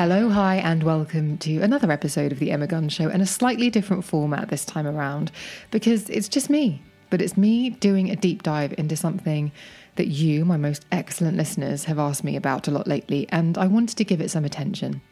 [0.00, 3.68] Hello, hi, and welcome to another episode of The Emma Guns Show and a slightly
[3.68, 5.30] different format this time around
[5.70, 6.80] because it's just me,
[7.10, 9.52] but it's me doing a deep dive into something
[9.96, 13.66] that you, my most excellent listeners, have asked me about a lot lately, and I
[13.66, 15.02] wanted to give it some attention.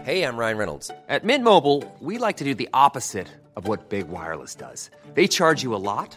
[0.00, 0.90] Hey, I'm Ryan Reynolds.
[1.10, 4.90] At Mint Mobile, we like to do the opposite of what Big Wireless does.
[5.12, 6.16] They charge you a lot,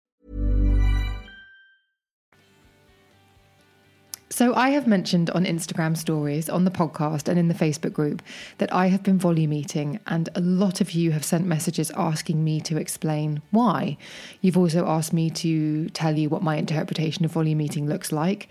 [4.41, 8.23] So, I have mentioned on Instagram stories, on the podcast, and in the Facebook group
[8.57, 12.43] that I have been volume eating, and a lot of you have sent messages asking
[12.43, 13.97] me to explain why.
[14.41, 18.49] You've also asked me to tell you what my interpretation of volume eating looks like,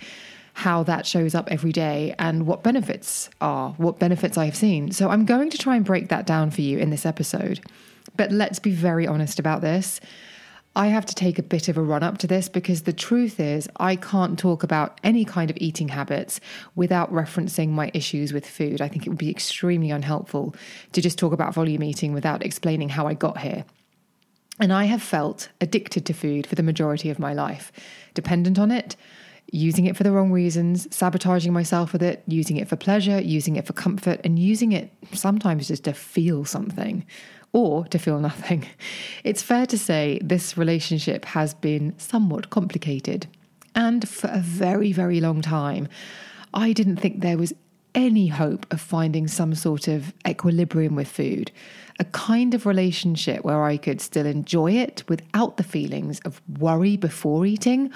[0.52, 4.92] how that shows up every day, and what benefits are, what benefits I have seen.
[4.92, 7.58] So, I'm going to try and break that down for you in this episode.
[8.16, 10.00] But let's be very honest about this.
[10.76, 13.40] I have to take a bit of a run up to this because the truth
[13.40, 16.40] is, I can't talk about any kind of eating habits
[16.76, 18.80] without referencing my issues with food.
[18.80, 20.54] I think it would be extremely unhelpful
[20.92, 23.64] to just talk about volume eating without explaining how I got here.
[24.60, 27.72] And I have felt addicted to food for the majority of my life,
[28.14, 28.94] dependent on it,
[29.50, 33.56] using it for the wrong reasons, sabotaging myself with it, using it for pleasure, using
[33.56, 37.04] it for comfort, and using it sometimes just to feel something
[37.52, 38.66] or to feel nothing.
[39.24, 43.26] It's fair to say this relationship has been somewhat complicated.
[43.74, 45.88] And for a very, very long time,
[46.52, 47.52] I didn't think there was
[47.94, 51.50] any hope of finding some sort of equilibrium with food,
[51.98, 56.96] a kind of relationship where I could still enjoy it without the feelings of worry
[56.96, 57.90] before eating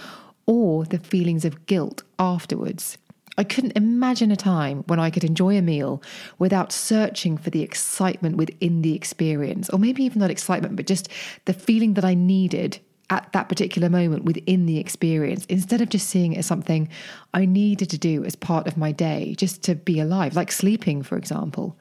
[0.46, 2.98] or the feelings of guilt afterwards.
[3.36, 6.02] I couldn't imagine a time when I could enjoy a meal
[6.38, 11.08] without searching for the excitement within the experience, or maybe even not excitement, but just
[11.44, 12.78] the feeling that I needed
[13.10, 16.88] at that particular moment within the experience, instead of just seeing it as something
[17.34, 21.02] I needed to do as part of my day, just to be alive, like sleeping,
[21.02, 21.76] for example.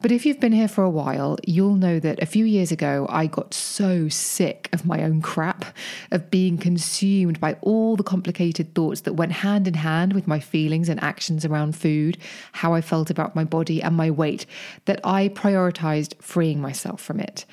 [0.00, 3.06] But if you've been here for a while, you'll know that a few years ago,
[3.10, 5.64] I got so sick of my own crap,
[6.10, 10.40] of being consumed by all the complicated thoughts that went hand in hand with my
[10.40, 12.16] feelings and actions around food,
[12.52, 14.46] how I felt about my body and my weight,
[14.84, 17.44] that I prioritized freeing myself from it.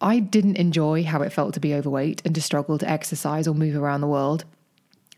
[0.00, 3.54] I didn't enjoy how it felt to be overweight and to struggle to exercise or
[3.54, 4.44] move around the world.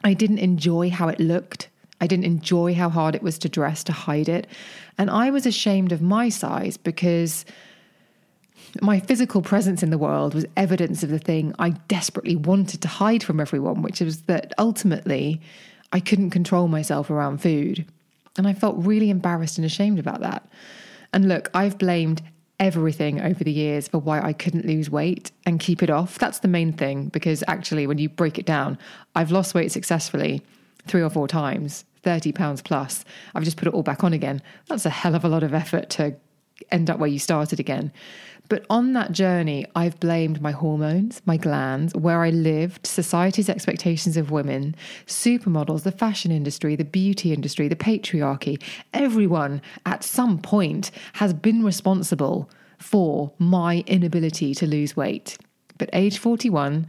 [0.03, 1.69] I didn't enjoy how it looked
[2.03, 4.49] I didn't enjoy how hard it was to dress to hide it.
[4.99, 7.45] And I was ashamed of my size because
[8.81, 12.89] my physical presence in the world was evidence of the thing I desperately wanted to
[12.89, 15.41] hide from everyone, which was that ultimately
[15.93, 17.87] I couldn't control myself around food.
[18.37, 20.45] And I felt really embarrassed and ashamed about that.
[21.13, 22.21] And look, I've blamed
[22.59, 26.19] everything over the years for why I couldn't lose weight and keep it off.
[26.19, 28.77] That's the main thing because actually, when you break it down,
[29.15, 30.43] I've lost weight successfully
[30.89, 33.05] three or four times 30 pounds plus.
[33.35, 34.43] I've just put it all back on again.
[34.69, 36.17] That's a hell of a lot of effort to
[36.71, 37.93] end up where you started again.
[38.49, 44.17] But on that journey, I've blamed my hormones, my glands, where I lived, society's expectations
[44.17, 44.75] of women,
[45.07, 48.63] supermodels, the fashion industry, the beauty industry, the patriarchy.
[48.93, 55.39] Everyone at some point has been responsible for my inability to lose weight.
[55.79, 56.87] But age 41,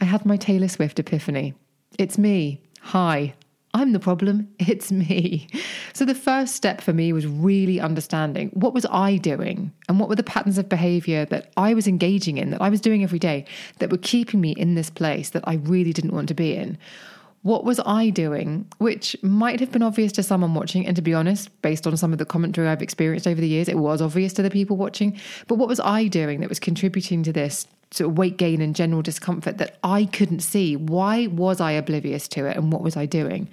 [0.00, 1.54] I had my Taylor Swift epiphany.
[1.98, 2.60] It's me.
[2.80, 3.34] Hi,
[3.74, 5.48] I'm the problem, it's me.
[5.92, 10.08] So the first step for me was really understanding what was I doing and what
[10.08, 13.18] were the patterns of behavior that I was engaging in, that I was doing every
[13.18, 13.44] day,
[13.80, 16.78] that were keeping me in this place that I really didn't want to be in.
[17.42, 21.12] What was I doing, which might have been obvious to someone watching, and to be
[21.12, 24.32] honest, based on some of the commentary I've experienced over the years, it was obvious
[24.34, 25.20] to the people watching.
[25.46, 28.74] But what was I doing that was contributing to this sort of weight gain and
[28.74, 30.76] general discomfort that I couldn't see.
[30.76, 33.48] Why was I oblivious to it and what was I doing?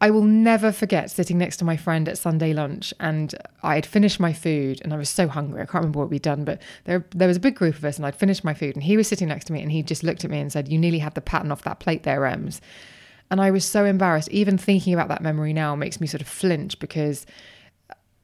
[0.00, 3.86] I will never forget sitting next to my friend at Sunday lunch and I had
[3.86, 5.62] finished my food and I was so hungry.
[5.62, 7.96] I can't remember what we'd done, but there, there was a big group of us
[7.96, 10.02] and I'd finished my food and he was sitting next to me and he just
[10.02, 12.60] looked at me and said, You nearly had the pattern off that plate there, Ems.
[13.30, 14.28] And I was so embarrassed.
[14.30, 17.24] Even thinking about that memory now makes me sort of flinch because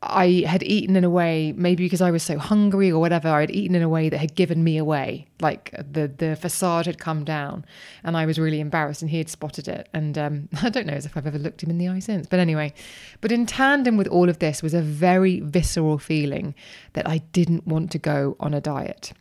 [0.02, 3.40] I had eaten in a way, maybe because I was so hungry or whatever, I
[3.40, 5.26] had eaten in a way that had given me away.
[5.40, 7.66] Like the the facade had come down,
[8.02, 9.90] and I was really embarrassed, and he had spotted it.
[9.92, 12.26] And um, I don't know as if I've ever looked him in the eye since.
[12.26, 12.72] But anyway,
[13.20, 16.54] but in tandem with all of this was a very visceral feeling
[16.94, 19.12] that I didn't want to go on a diet.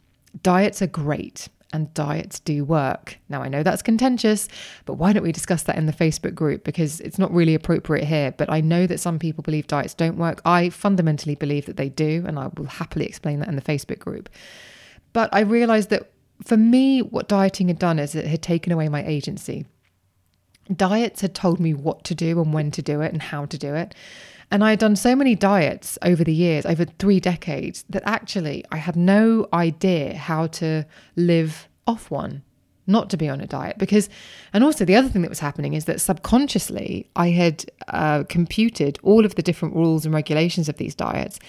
[0.42, 3.18] Diets are great and diets do work.
[3.30, 4.48] Now, I know that's contentious,
[4.86, 6.63] but why don't we discuss that in the Facebook group?
[6.63, 8.33] Because it's not really appropriate here.
[8.36, 10.42] But I know that some people believe diets don't work.
[10.45, 14.00] I fundamentally believe that they do, and I will happily explain that in the Facebook
[14.00, 14.30] group.
[15.13, 16.12] But I realized that
[16.44, 19.65] for me, what dieting had done is it had taken away my agency.
[20.74, 23.57] Diets had told me what to do and when to do it and how to
[23.57, 23.95] do it.
[24.51, 28.66] And I had done so many diets over the years, over three decades, that actually
[28.72, 30.86] I had no idea how to
[31.16, 32.42] live off one,
[32.88, 33.78] not to be on a diet.
[33.78, 34.10] Because,
[34.51, 38.98] and also the other thing that was happening is that subconsciously I had uh, computed
[39.04, 41.40] all of the different rules and regulations of these diets.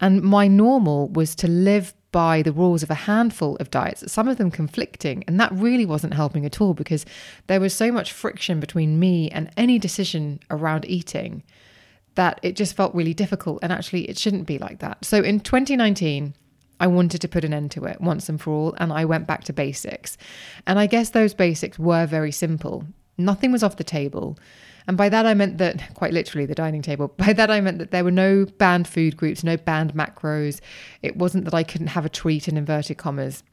[0.00, 4.28] And my normal was to live by the rules of a handful of diets, some
[4.28, 5.24] of them conflicting.
[5.26, 7.04] And that really wasn't helping at all because
[7.48, 11.42] there was so much friction between me and any decision around eating
[12.18, 13.60] that it just felt really difficult.
[13.62, 15.04] And actually, it shouldn't be like that.
[15.04, 16.34] So in 2019,
[16.80, 18.74] I wanted to put an end to it once and for all.
[18.78, 20.18] And I went back to basics.
[20.66, 22.84] And I guess those basics were very simple.
[23.18, 24.36] Nothing was off the table.
[24.88, 27.78] And by that, I meant that, quite literally, the dining table, by that, I meant
[27.78, 30.60] that there were no banned food groups, no banned macros.
[31.02, 33.44] It wasn't that I couldn't have a treat in inverted commas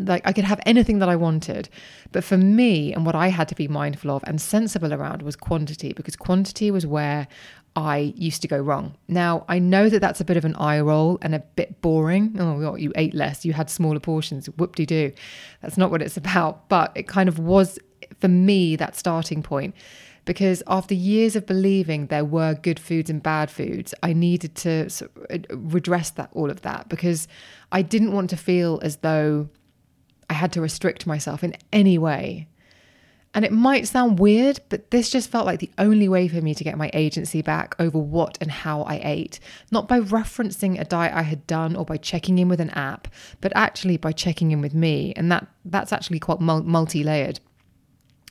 [0.00, 1.68] like I could have anything that I wanted.
[2.12, 5.36] But for me, and what I had to be mindful of and sensible around was
[5.36, 7.28] quantity, because quantity was where
[7.76, 8.96] I used to go wrong.
[9.06, 12.34] Now, I know that that's a bit of an eye roll and a bit boring.
[12.38, 15.12] Oh, you ate less, you had smaller portions, whoop de doo.
[15.60, 16.70] That's not what it's about.
[16.70, 17.78] But it kind of was,
[18.18, 19.74] for me, that starting point.
[20.24, 24.88] Because after years of believing there were good foods and bad foods, I needed to
[25.30, 27.28] uh, redress that all of that because
[27.70, 29.50] I didn't want to feel as though
[30.28, 32.48] I had to restrict myself in any way.
[33.36, 36.54] And it might sound weird, but this just felt like the only way for me
[36.54, 39.40] to get my agency back over what and how I ate.
[39.70, 43.08] Not by referencing a diet I had done or by checking in with an app,
[43.42, 45.12] but actually by checking in with me.
[45.16, 47.40] And that that's actually quite multi-layered.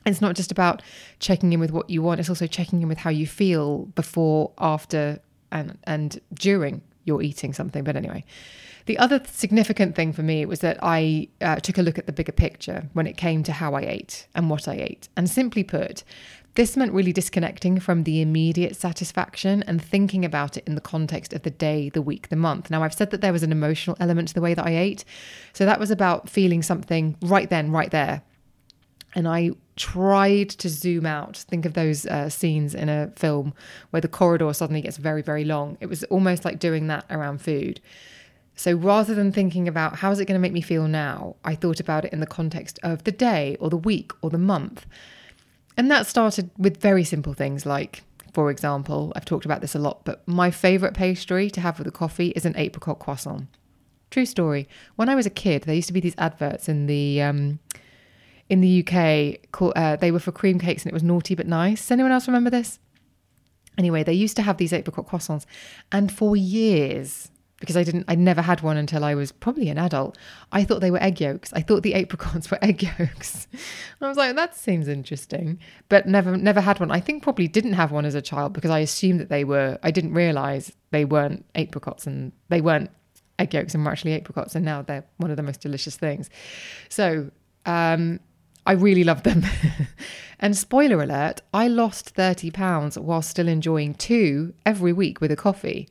[0.08, 0.82] It's not just about
[1.20, 4.54] checking in with what you want, it's also checking in with how you feel before,
[4.58, 5.20] after,
[5.52, 7.84] and and during you're eating something.
[7.84, 8.24] But anyway,
[8.86, 12.14] the other significant thing for me was that I uh, took a look at the
[12.14, 15.10] bigger picture when it came to how I ate and what I ate.
[15.18, 16.04] And simply put,
[16.54, 21.34] this meant really disconnecting from the immediate satisfaction and thinking about it in the context
[21.34, 22.70] of the day, the week, the month.
[22.70, 25.04] Now, I've said that there was an emotional element to the way that I ate.
[25.52, 28.22] So that was about feeling something right then, right there.
[29.16, 31.38] And I tried to zoom out.
[31.38, 33.54] Think of those uh, scenes in a film
[33.90, 35.78] where the corridor suddenly gets very, very long.
[35.82, 37.82] It was almost like doing that around food.
[38.56, 41.56] So rather than thinking about how is it going to make me feel now, I
[41.56, 44.86] thought about it in the context of the day or the week or the month.
[45.78, 48.04] And that started with very simple things like,
[48.34, 51.88] for example, I've talked about this a lot, but my favorite pastry to have with
[51.88, 53.48] a coffee is an apricot croissant.
[54.10, 54.70] True story.
[54.96, 57.60] When I was a kid, there used to be these adverts in the um,
[58.48, 59.52] in the UK.
[59.52, 61.92] Called, uh, they were for cream cakes, and it was naughty but nice.
[61.92, 62.80] Anyone else remember this?
[63.78, 65.46] Anyway, they used to have these apricot croissants,
[65.92, 69.78] and for years because I didn't, I never had one until I was probably an
[69.78, 70.18] adult.
[70.52, 71.54] I thought they were egg yolks.
[71.54, 73.48] I thought the apricots were egg yolks.
[74.02, 75.60] I was like, that seems interesting,
[75.90, 76.92] but never, never had one.
[76.92, 79.80] I think probably didn't have one as a child because I assumed that they were.
[79.84, 82.90] I didn't realize they weren't apricots and they weren't
[83.40, 86.30] egg yolks and were actually apricots, and now they're one of the most delicious things.
[86.90, 87.32] So.
[87.66, 88.20] Um,
[88.68, 89.44] I really love them.
[90.40, 95.36] and spoiler alert, I lost 30 pounds while still enjoying two every week with a
[95.36, 95.88] coffee.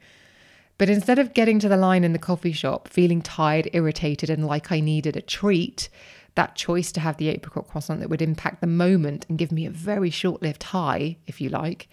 [0.77, 4.47] But instead of getting to the line in the coffee shop, feeling tired, irritated, and
[4.47, 5.89] like I needed a treat,
[6.35, 9.67] that choice to have the apricot croissant that would impact the moment and give me
[9.67, 11.89] a very short lived high, if you like,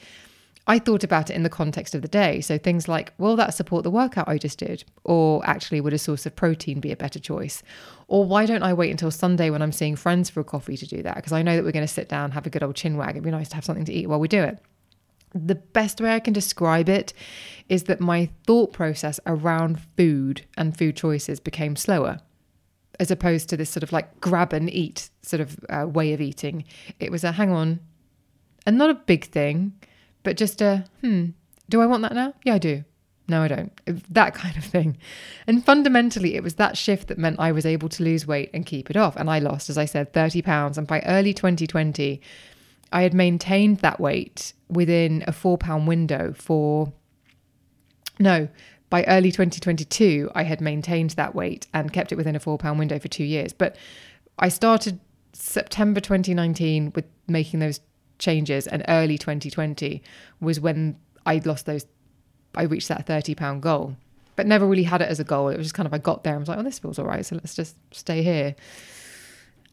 [0.67, 2.39] I thought about it in the context of the day.
[2.39, 4.83] So things like, will that support the workout I just did?
[5.03, 7.63] Or actually, would a source of protein be a better choice?
[8.07, 10.85] Or why don't I wait until Sunday when I'm seeing friends for a coffee to
[10.85, 11.15] do that?
[11.15, 13.11] Because I know that we're going to sit down, have a good old chin wag.
[13.11, 14.59] It'd be nice to have something to eat while we do it.
[15.33, 17.13] The best way I can describe it
[17.69, 22.19] is that my thought process around food and food choices became slower
[22.99, 26.21] as opposed to this sort of like grab and eat sort of uh, way of
[26.21, 26.63] eating.
[26.99, 27.79] It was a hang on,
[28.67, 29.73] And not a big thing,
[30.21, 31.29] but just a, hmm,
[31.67, 32.33] do I want that now?
[32.43, 32.83] Yeah, I do.
[33.27, 33.71] No, I don't.
[34.13, 34.97] That kind of thing.
[35.47, 38.65] And fundamentally, it was that shift that meant I was able to lose weight and
[38.67, 39.15] keep it off.
[39.15, 40.77] And I lost, as I said, 30 pounds.
[40.77, 42.21] And by early 2020,
[42.91, 46.91] I had maintained that weight within a four pound window for,
[48.19, 48.47] no,
[48.89, 52.77] by early 2022, I had maintained that weight and kept it within a four pound
[52.77, 53.53] window for two years.
[53.53, 53.77] But
[54.37, 54.99] I started
[55.33, 57.79] September 2019 with making those
[58.19, 60.03] changes, and early 2020
[60.41, 61.85] was when I lost those,
[62.53, 63.95] I reached that 30 pound goal.
[64.35, 65.49] But never really had it as a goal.
[65.49, 67.05] It was just kind of, I got there and was like, oh, this feels all
[67.05, 67.25] right.
[67.25, 68.55] So let's just stay here.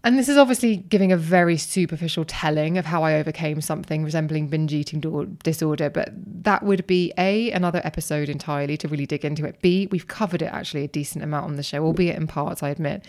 [0.05, 4.47] And this is obviously giving a very superficial telling of how I overcame something resembling
[4.47, 5.01] binge eating
[5.43, 6.11] disorder, but
[6.45, 9.61] that would be A, another episode entirely to really dig into it.
[9.61, 12.69] B, we've covered it actually a decent amount on the show, albeit in parts, I
[12.69, 13.05] admit.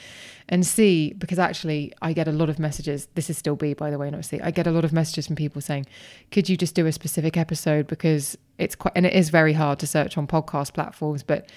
[0.50, 3.92] And C, because actually I get a lot of messages, this is still B, by
[3.92, 5.86] the way, not C, I get a lot of messages from people saying,
[6.32, 7.86] could you just do a specific episode?
[7.86, 11.48] Because it's quite, and it is very hard to search on podcast platforms, but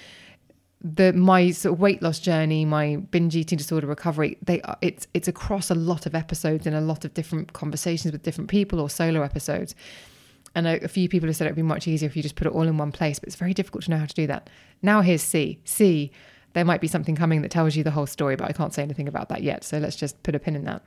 [0.83, 5.27] the my sort of weight loss journey, my binge eating disorder recovery, they it's it's
[5.27, 8.89] across a lot of episodes and a lot of different conversations with different people or
[8.89, 9.75] solo episodes.
[10.55, 12.45] And a, a few people have said it'd be much easier if you just put
[12.45, 14.49] it all in one place, but it's very difficult to know how to do that.
[14.81, 15.59] Now here's C.
[15.63, 16.11] C,
[16.51, 18.83] there might be something coming that tells you the whole story, but I can't say
[18.83, 19.63] anything about that yet.
[19.63, 20.83] So let's just put a pin in that.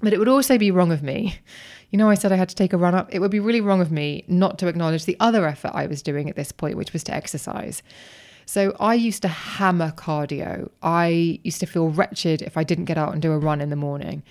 [0.00, 1.38] But it would also be wrong of me.
[1.90, 3.08] You know, I said I had to take a run up.
[3.12, 6.02] It would be really wrong of me not to acknowledge the other effort I was
[6.02, 7.82] doing at this point, which was to exercise.
[8.46, 10.70] So I used to hammer cardio.
[10.82, 13.70] I used to feel wretched if I didn't get out and do a run in
[13.70, 14.22] the morning.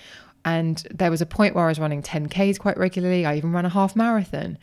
[0.44, 3.26] And there was a point where I was running 10Ks quite regularly.
[3.26, 4.58] I even ran a half marathon.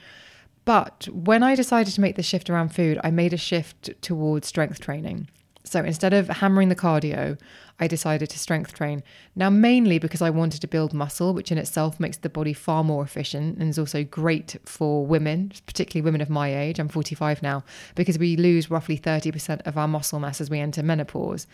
[0.65, 4.49] But when I decided to make the shift around food, I made a shift towards
[4.49, 5.29] strength training.
[5.69, 7.39] So instead of hammering the cardio,
[7.79, 9.03] I decided to strength train.
[9.37, 12.83] Now, mainly because I wanted to build muscle, which in itself makes the body far
[12.83, 16.79] more efficient and is also great for women, particularly women of my age.
[16.79, 20.83] I'm 45 now, because we lose roughly 30% of our muscle mass as we enter
[20.83, 21.47] menopause.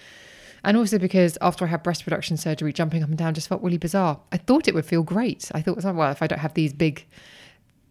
[0.62, 3.62] And also because after I had breast reduction surgery, jumping up and down just felt
[3.62, 4.20] really bizarre.
[4.32, 5.50] I thought it would feel great.
[5.54, 7.06] I thought, well, if I don't have these big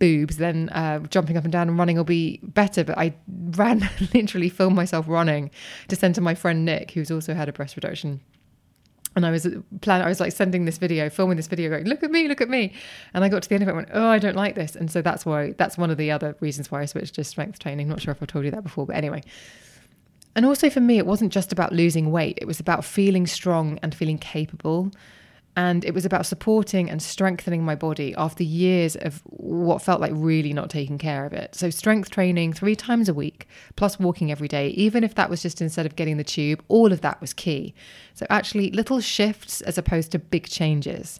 [0.03, 2.83] boobs, then uh, jumping up and down and running will be better.
[2.83, 3.13] But I
[3.51, 5.49] ran, literally filmed myself running
[5.87, 8.19] to send to my friend Nick, who's also had a breast reduction.
[9.15, 9.47] And I was
[9.79, 12.41] planning, I was like sending this video, filming this video, going, look at me, look
[12.41, 12.73] at me.
[13.13, 14.75] And I got to the end of it and went, oh, I don't like this.
[14.75, 17.59] And so that's why, that's one of the other reasons why I switched to strength
[17.59, 17.87] training.
[17.87, 19.23] Not sure if I've told you that before, but anyway.
[20.35, 23.79] And also for me, it wasn't just about losing weight, it was about feeling strong
[23.81, 24.91] and feeling capable
[25.55, 30.11] and it was about supporting and strengthening my body after years of what felt like
[30.15, 31.53] really not taking care of it.
[31.53, 35.41] So, strength training three times a week, plus walking every day, even if that was
[35.41, 37.75] just instead of getting the tube, all of that was key.
[38.15, 41.19] So, actually, little shifts as opposed to big changes.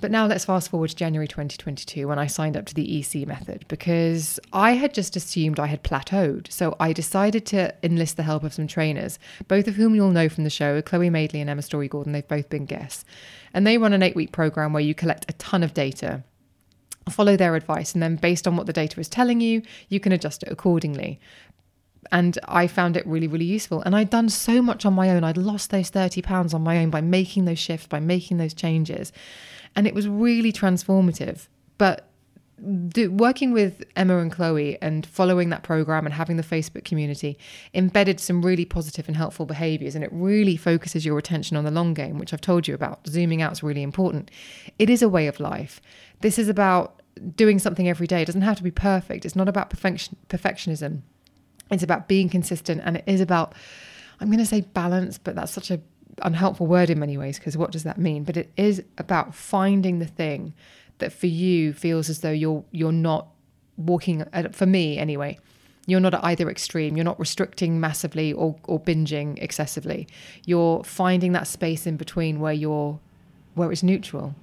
[0.00, 3.26] But now let's fast forward to January 2022 when I signed up to the EC
[3.28, 6.50] method because I had just assumed I had plateaued.
[6.50, 10.30] So I decided to enlist the help of some trainers, both of whom you'll know
[10.30, 12.12] from the show Chloe Madeley and Emma Storey Gordon.
[12.12, 13.04] They've both been guests.
[13.52, 16.24] And they run an eight week program where you collect a ton of data.
[17.10, 20.12] Follow their advice, and then based on what the data is telling you, you can
[20.12, 21.18] adjust it accordingly
[22.12, 23.82] and I found it really, really useful.
[23.82, 25.24] And I'd done so much on my own.
[25.24, 28.54] I'd lost those 30 pounds on my own by making those shifts, by making those
[28.54, 29.12] changes.
[29.76, 31.46] And it was really transformative.
[31.78, 32.06] But
[32.62, 37.38] working with Emma and Chloe and following that program and having the Facebook community
[37.74, 39.94] embedded some really positive and helpful behaviors.
[39.94, 43.06] And it really focuses your attention on the long game, which I've told you about.
[43.06, 44.30] Zooming out is really important.
[44.78, 45.80] It is a way of life.
[46.20, 47.00] This is about
[47.36, 48.22] doing something every day.
[48.22, 49.24] It doesn't have to be perfect.
[49.24, 51.02] It's not about perfection, perfectionism.
[51.70, 53.54] It's about being consistent and it is about,
[54.20, 55.80] I'm going to say balance, but that's such a
[56.22, 58.24] unhelpful word in many ways because what does that mean?
[58.24, 60.52] But it is about finding the thing
[60.98, 63.28] that for you feels as though you're you're not
[63.76, 65.38] walking at, for me anyway
[65.86, 70.06] you're not at either extreme you're not restricting massively or, or binging excessively
[70.44, 72.98] you're finding that space in between where you're
[73.54, 74.34] where it's neutral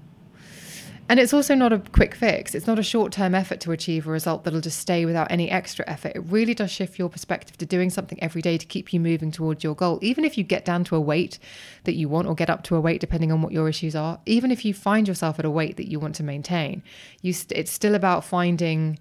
[1.10, 2.54] and it's also not a quick fix.
[2.54, 5.50] It's not a short term effort to achieve a result that'll just stay without any
[5.50, 6.14] extra effort.
[6.16, 9.32] It really does shift your perspective to doing something every day to keep you moving
[9.32, 10.00] towards your goal.
[10.02, 11.40] Even if you get down to a weight
[11.86, 14.20] that you want or get up to a weight, depending on what your issues are,
[14.26, 16.84] even if you find yourself at a weight that you want to maintain,
[17.22, 19.00] you st- it's still about finding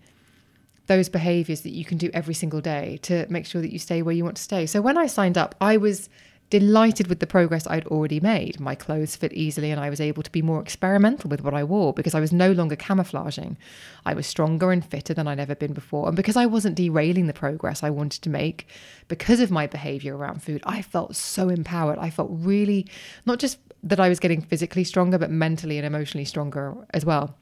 [0.86, 4.02] those behaviors that you can do every single day to make sure that you stay
[4.02, 4.66] where you want to stay.
[4.66, 6.08] So when I signed up, I was
[6.48, 8.60] delighted with the progress I'd already made.
[8.60, 11.64] My clothes fit easily, and I was able to be more experimental with what I
[11.64, 13.56] wore because I was no longer camouflaging.
[14.04, 16.06] I was stronger and fitter than I'd ever been before.
[16.06, 18.68] And because I wasn't derailing the progress I wanted to make
[19.08, 21.98] because of my behavior around food, I felt so empowered.
[21.98, 22.86] I felt really
[23.24, 27.34] not just that I was getting physically stronger, but mentally and emotionally stronger as well.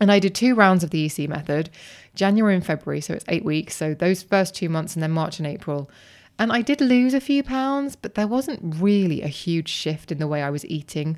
[0.00, 1.70] And I did two rounds of the EC method,
[2.14, 3.74] January and February, so it's eight weeks.
[3.76, 5.90] So those first two months, and then March and April.
[6.38, 10.18] And I did lose a few pounds, but there wasn't really a huge shift in
[10.18, 11.16] the way I was eating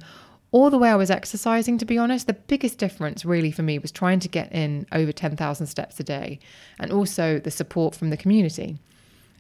[0.51, 2.27] or the way I was exercising, to be honest.
[2.27, 6.05] The biggest difference, really, for me was trying to get in over 10,000 steps a
[6.05, 6.39] day
[6.79, 8.79] and also the support from the community.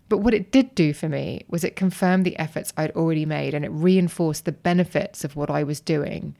[0.08, 3.54] But what it did do for me was it confirmed the efforts I'd already made
[3.54, 6.34] and it reinforced the benefits of what I was doing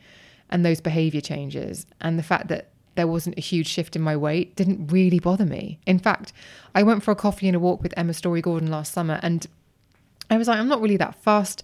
[0.50, 4.16] and those behavior changes and the fact that there wasn't a huge shift in my
[4.16, 5.78] weight didn't really bother me.
[5.86, 6.32] In fact,
[6.74, 9.46] I went for a coffee and a walk with Emma Storey Gordon last summer and
[10.30, 11.62] I was like, I'm not really that fast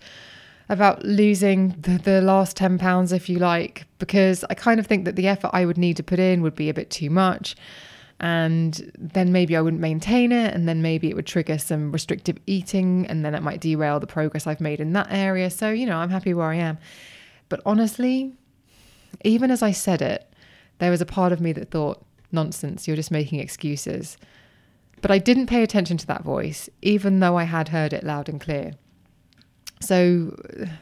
[0.69, 5.05] about losing the, the last 10 pounds, if you like, because I kind of think
[5.05, 7.57] that the effort I would need to put in would be a bit too much.
[8.21, 12.38] And then maybe I wouldn't maintain it, and then maybe it would trigger some restrictive
[12.47, 15.50] eating, and then it might derail the progress I've made in that area.
[15.50, 16.79] So, you know, I'm happy where I am.
[17.50, 18.33] But honestly,
[19.23, 20.33] even as I said it,
[20.85, 24.19] there was a part of me that thought, nonsense, you're just making excuses.
[25.00, 28.29] But I didn't pay attention to that voice, even though I had heard it loud
[28.29, 28.73] and clear.
[29.81, 30.37] So,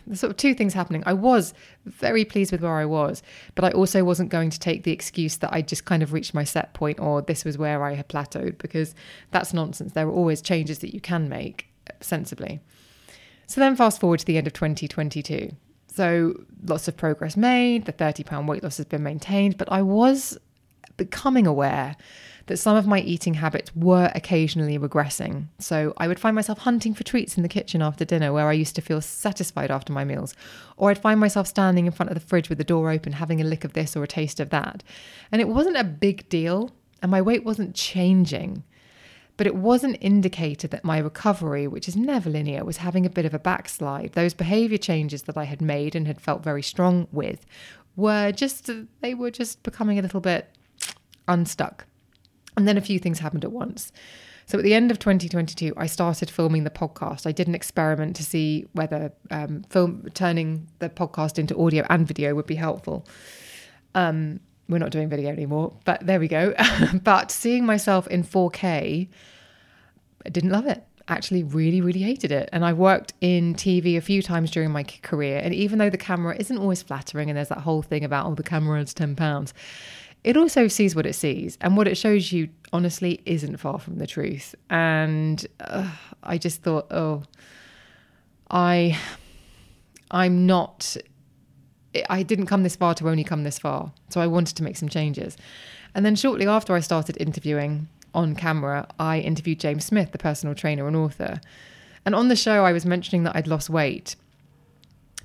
[0.05, 1.05] there's sort of two things happening.
[1.07, 1.55] I was
[1.87, 3.23] very pleased with where I was,
[3.55, 6.35] but I also wasn't going to take the excuse that I just kind of reached
[6.35, 8.97] my set point or this was where I had plateaued because
[9.31, 9.93] that's nonsense.
[9.93, 11.69] There are always changes that you can make
[12.01, 12.59] sensibly.
[13.47, 15.53] So, then fast forward to the end of 2022.
[15.95, 19.83] So, lots of progress made, the 30 pound weight loss has been maintained, but I
[19.83, 20.39] was
[20.97, 21.97] becoming aware
[22.47, 25.47] that some of my eating habits were occasionally regressing.
[25.59, 28.53] So I would find myself hunting for treats in the kitchen after dinner where I
[28.53, 30.35] used to feel satisfied after my meals.
[30.77, 33.41] Or I'd find myself standing in front of the fridge with the door open, having
[33.41, 34.83] a lick of this or a taste of that.
[35.31, 36.71] And it wasn't a big deal,
[37.01, 38.65] and my weight wasn't changing.
[39.37, 43.11] But it was an indicator that my recovery, which is never linear, was having a
[43.11, 44.13] bit of a backslide.
[44.13, 47.47] Those behavior changes that I had made and had felt very strong with
[47.97, 48.71] were just,
[49.01, 50.55] they were just becoming a little bit
[51.29, 51.87] unstuck.
[52.57, 53.91] And then a few things happened at once.
[54.47, 57.27] So at the end of 2022, I started filming the podcast.
[57.27, 62.07] I did an experiment to see whether um, film turning the podcast into audio and
[62.07, 63.07] video would be helpful.
[63.95, 66.55] Um, we're not doing video anymore, but there we go.
[67.03, 69.09] but seeing myself in 4K,
[70.25, 70.85] I didn't love it.
[71.09, 72.49] Actually, really, really hated it.
[72.53, 75.41] And I worked in TV a few times during my career.
[75.43, 78.35] And even though the camera isn't always flattering, and there's that whole thing about, oh,
[78.35, 79.53] the camera is 10 pounds,
[80.25, 83.99] it also sees what it sees and what it shows you honestly isn't far from
[83.99, 85.91] the truth and uh,
[86.23, 87.23] i just thought oh
[88.51, 88.99] i
[90.11, 90.97] i'm not
[92.09, 94.77] i didn't come this far to only come this far so i wanted to make
[94.77, 95.37] some changes
[95.95, 100.55] and then shortly after i started interviewing on camera i interviewed james smith the personal
[100.55, 101.41] trainer and author
[102.05, 104.17] and on the show i was mentioning that i'd lost weight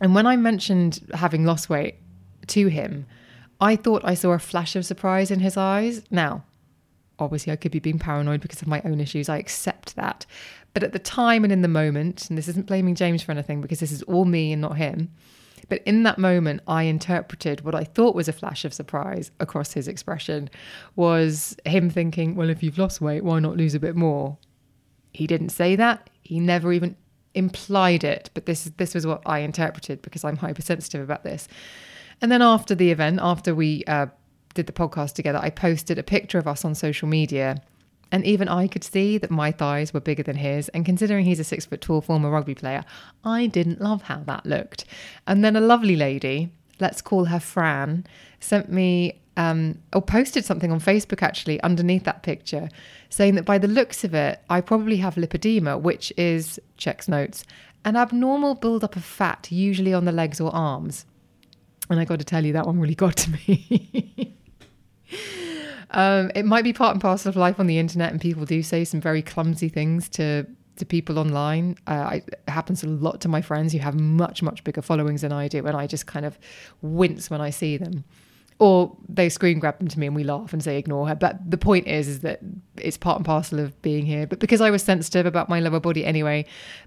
[0.02, 1.96] and when i mentioned having lost weight
[2.48, 3.06] to him
[3.60, 6.04] I thought I saw a flash of surprise in his eyes.
[6.12, 6.44] Now,
[7.18, 9.30] obviously, I could be being paranoid because of my own issues.
[9.30, 10.26] I accept that.
[10.74, 13.62] But at the time and in the moment, and this isn't blaming James for anything
[13.62, 15.12] because this is all me and not him,
[15.70, 19.74] but in that moment, I interpreted what I thought was a flash of surprise across
[19.74, 20.50] his expression
[20.96, 24.38] was him thinking, well, if you've lost weight, why not lose a bit more?
[25.14, 26.10] He didn't say that.
[26.22, 26.96] He never even
[27.34, 31.48] implied it, but this this was what I interpreted because I'm hypersensitive about this.
[32.22, 34.08] And then after the event, after we uh,
[34.54, 37.62] did the podcast together, I posted a picture of us on social media.
[38.12, 40.70] And even I could see that my thighs were bigger than his.
[40.70, 42.84] And considering he's a six foot tall former rugby player,
[43.24, 44.86] I didn't love how that looked.
[45.26, 48.06] And then a lovely lady, let's call her Fran,
[48.40, 52.70] sent me um, or posted something on Facebook actually underneath that picture
[53.10, 57.46] saying that by the looks of it, I probably have lipedema, which is, checks notes,
[57.86, 61.06] an abnormal buildup of fat, usually on the legs or arms.
[61.90, 64.36] And I got to tell you, that one really got to me.
[65.92, 68.62] um, it might be part and parcel of life on the internet, and people do
[68.62, 70.46] say some very clumsy things to
[70.78, 71.76] to people online.
[71.88, 75.32] Uh, it happens a lot to my friends who have much much bigger followings than
[75.32, 76.38] I do, and I just kind of
[76.82, 78.04] wince when I see them.
[78.60, 81.14] Or they screen grab them to me and we laugh and say ignore her.
[81.14, 82.40] But the point is, is that
[82.76, 84.26] it's part and parcel of being here.
[84.26, 86.44] But because I was sensitive about my lower body anyway,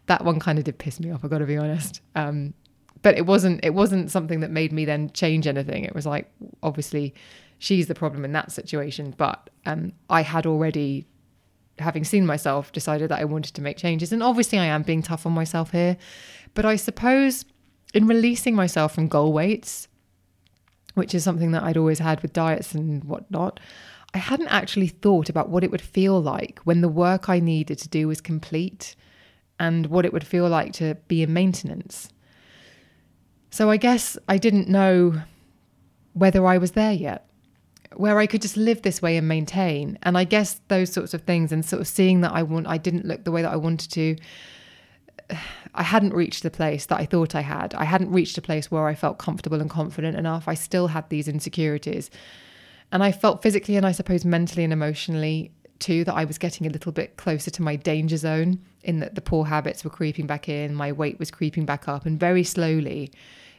[0.07, 1.25] that one kind of did piss me off.
[1.25, 2.01] I got to be honest.
[2.17, 2.55] Um,
[3.03, 6.31] but it wasn't it wasn't something that made me then change anything it was like
[6.63, 7.15] obviously
[7.61, 11.07] she's the problem in that situation but um, i had already
[11.79, 15.03] having seen myself decided that i wanted to make changes and obviously i am being
[15.03, 15.97] tough on myself here
[16.55, 17.45] but i suppose
[17.95, 19.87] in releasing myself from goal weights
[20.95, 23.61] which is something that i'd always had with diets and whatnot
[24.15, 27.79] i hadn't actually thought about what it would feel like when the work i needed
[27.79, 28.97] to do was complete
[29.61, 32.11] and what it would feel like to be in maintenance
[33.51, 35.23] so I guess I didn't know
[36.13, 37.29] whether I was there yet.
[37.97, 39.99] Where I could just live this way and maintain.
[40.03, 42.79] And I guess those sorts of things and sort of seeing that I want I
[42.79, 44.17] didn't look the way that I wanted to
[45.75, 47.75] I hadn't reached the place that I thought I had.
[47.75, 50.49] I hadn't reached a place where I felt comfortable and confident enough.
[50.49, 52.11] I still had these insecurities.
[52.93, 56.67] And I felt physically and I suppose mentally and emotionally too that I was getting
[56.67, 60.27] a little bit closer to my danger zone in that the poor habits were creeping
[60.27, 63.13] back in, my weight was creeping back up, and very slowly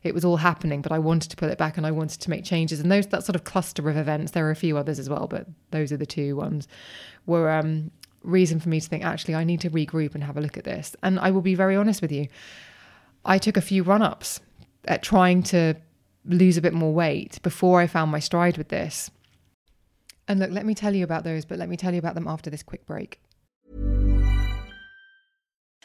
[0.04, 2.30] it was all happening, but I wanted to pull it back and I wanted to
[2.30, 2.80] make changes.
[2.80, 5.28] And those that sort of cluster of events, there are a few others as well,
[5.28, 6.68] but those are the two ones,
[7.26, 7.92] were um,
[8.24, 10.64] reason for me to think actually I need to regroup and have a look at
[10.64, 10.96] this.
[11.04, 12.28] And I will be very honest with you.
[13.26, 14.40] I took a few run ups
[14.86, 15.76] at trying to
[16.26, 19.12] lose a bit more weight before I found my stride with this.
[20.28, 22.28] And look, let me tell you about those, but let me tell you about them
[22.28, 23.20] after this quick break.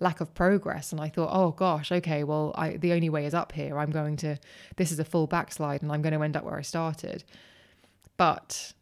[0.00, 0.92] lack of progress.
[0.92, 3.78] And I thought, oh gosh, okay, well, I, the only way is up here.
[3.78, 4.38] I'm going to,
[4.76, 7.24] this is a full backslide and I'm going to end up where I started.
[8.16, 8.72] But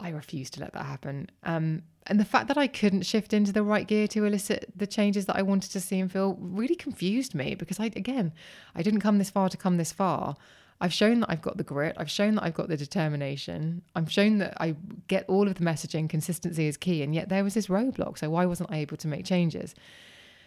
[0.00, 1.30] I refused to let that happen.
[1.42, 4.86] Um, and the fact that I couldn't shift into the right gear to elicit the
[4.86, 8.32] changes that I wanted to see and feel really confused me because I, again,
[8.74, 10.36] I didn't come this far to come this far.
[10.80, 11.94] I've shown that I've got the grit.
[11.96, 13.82] I've shown that I've got the determination.
[13.94, 14.74] I've shown that I
[15.08, 16.10] get all of the messaging.
[16.10, 17.02] Consistency is key.
[17.02, 18.18] And yet there was this roadblock.
[18.18, 19.74] So why wasn't I able to make changes?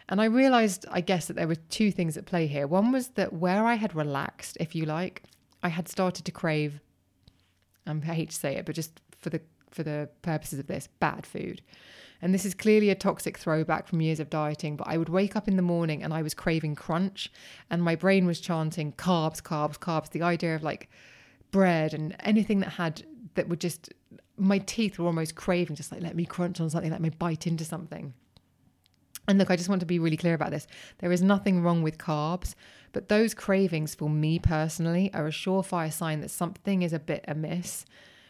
[0.10, 2.66] And I realized, I guess, that there were two things at play here.
[2.66, 5.24] One was that where I had relaxed, if you like,
[5.62, 6.80] I had started to crave,
[7.86, 10.88] um, I hate to say it, but just for the for the purposes of this,
[11.00, 11.62] bad food.
[12.22, 15.36] And this is clearly a toxic throwback from years of dieting, but I would wake
[15.36, 17.32] up in the morning and I was craving crunch,
[17.70, 20.10] and my brain was chanting carbs, carbs, carbs.
[20.10, 20.90] The idea of like
[21.52, 23.04] bread and anything that had
[23.36, 23.94] that would just,
[24.38, 27.46] my teeth were almost craving, just like let me crunch on something, let me bite
[27.46, 28.14] into something.
[29.28, 30.68] And look, I just want to be really clear about this.
[31.00, 32.56] There is nothing wrong with carbs,
[32.94, 37.26] but those cravings for me personally are a surefire sign that something is a bit
[37.28, 37.86] amiss.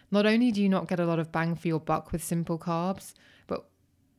[0.10, 2.58] Not only do you not get a lot of bang for your buck with simple
[2.58, 3.14] carbs,
[3.46, 3.70] but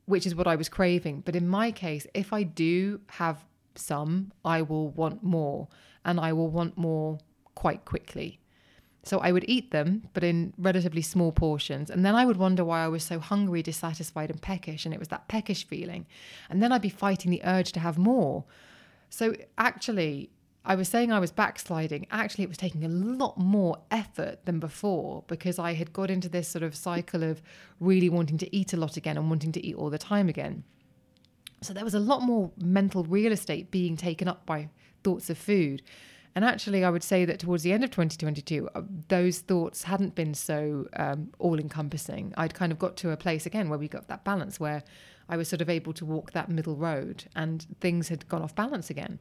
[0.07, 4.33] which is what I was craving, but in my case, if I do have some,
[4.45, 5.69] I will want more
[6.05, 7.19] and I will want more
[7.55, 8.41] quite quickly.
[9.09, 11.89] So I would eat them, but in relatively small portions.
[11.89, 14.85] And then I would wonder why I was so hungry, dissatisfied, and peckish.
[14.85, 16.07] And it was that peckish feeling.
[16.51, 18.45] And then I'd be fighting the urge to have more.
[19.09, 20.29] So actually,
[20.63, 22.07] I was saying I was backsliding.
[22.11, 26.29] Actually, it was taking a lot more effort than before because I had got into
[26.29, 27.41] this sort of cycle of
[27.81, 30.65] really wanting to eat a lot again and wanting to eat all the time again.
[31.63, 34.69] So there was a lot more mental real estate being taken up by
[35.03, 35.81] thoughts of food.
[36.39, 40.15] And actually, I would say that towards the end of 2022, uh, those thoughts hadn't
[40.15, 42.33] been so um, all encompassing.
[42.37, 44.85] I'd kind of got to a place again where we got that balance where
[45.29, 48.55] I was sort of able to walk that middle road and things had gone off
[48.55, 49.21] balance again.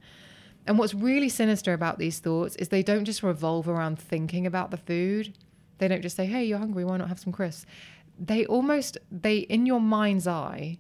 [0.67, 4.69] And what's really sinister about these thoughts is they don't just revolve around thinking about
[4.69, 5.35] the food.
[5.79, 7.65] They don't just say, hey, you're hungry, why not have some crisps?
[8.19, 10.77] They almost, they, in your mind's eye,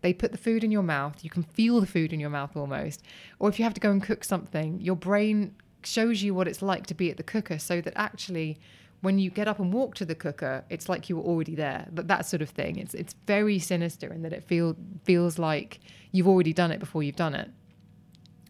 [0.00, 1.22] they put the food in your mouth.
[1.22, 3.04] You can feel the food in your mouth almost.
[3.38, 6.62] Or if you have to go and cook something, your brain shows you what it's
[6.62, 8.58] like to be at the cooker so that actually
[9.00, 11.86] when you get up and walk to the cooker it's like you were already there
[11.92, 15.80] that, that sort of thing it's it's very sinister in that it feel feels like
[16.10, 17.50] you've already done it before you've done it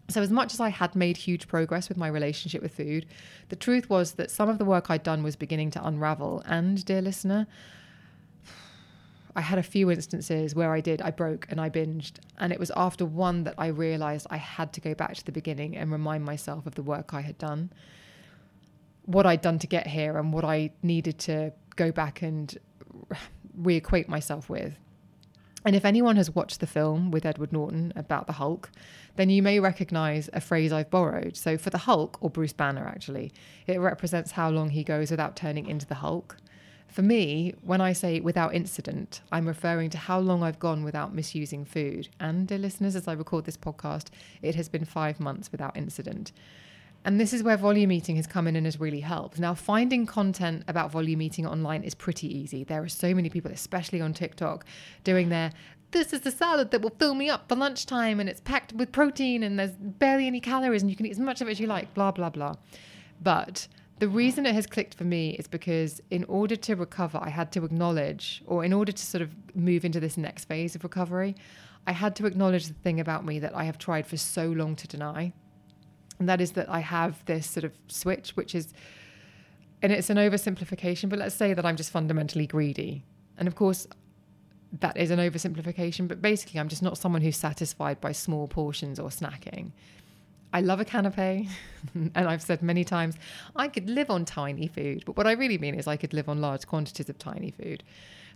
[0.09, 3.05] so as much as I had made huge progress with my relationship with food,
[3.49, 6.41] the truth was that some of the work I'd done was beginning to unravel.
[6.45, 7.45] And, dear listener,
[9.35, 12.13] I had a few instances where I did, I broke and I binged.
[12.37, 15.31] And it was after one that I realized I had to go back to the
[15.31, 17.71] beginning and remind myself of the work I had done,
[19.05, 22.57] what I'd done to get here, and what I needed to go back and
[23.61, 24.73] reacquaint myself with.
[25.65, 28.71] And if anyone has watched the film with Edward Norton about the Hulk,
[29.17, 31.35] then you may recognize a phrase I've borrowed.
[31.35, 33.33] So for the Hulk, or Bruce Banner actually,
[33.67, 36.37] it represents how long he goes without turning into the Hulk.
[36.89, 41.13] For me, when I say without incident, I'm referring to how long I've gone without
[41.13, 42.09] misusing food.
[42.19, 44.07] And, dear listeners, as I record this podcast,
[44.41, 46.31] it has been five months without incident.
[47.05, 49.39] And this is where volume eating has come in and has really helped.
[49.39, 52.63] Now, finding content about volume eating online is pretty easy.
[52.63, 54.65] There are so many people, especially on TikTok,
[55.03, 55.51] doing their
[55.91, 58.91] this is the salad that will fill me up for lunchtime and it's packed with
[58.91, 61.59] protein and there's barely any calories and you can eat as much of it as
[61.59, 62.53] you like, blah, blah, blah.
[63.21, 63.67] But
[63.99, 67.51] the reason it has clicked for me is because in order to recover, I had
[67.53, 71.35] to acknowledge, or in order to sort of move into this next phase of recovery,
[71.85, 74.75] I had to acknowledge the thing about me that I have tried for so long
[74.77, 75.33] to deny
[76.19, 78.73] and that is that I have this sort of switch, which is,
[79.81, 83.05] and it's an oversimplification, but let's say that I'm just fundamentally greedy.
[83.37, 83.87] And of course,
[84.81, 88.99] that is an oversimplification, but basically, I'm just not someone who's satisfied by small portions
[88.99, 89.71] or snacking.
[90.51, 91.47] I love a canapé,
[91.93, 93.15] and I've said many times
[93.55, 96.27] I could live on tiny food, but what I really mean is I could live
[96.27, 97.83] on large quantities of tiny food.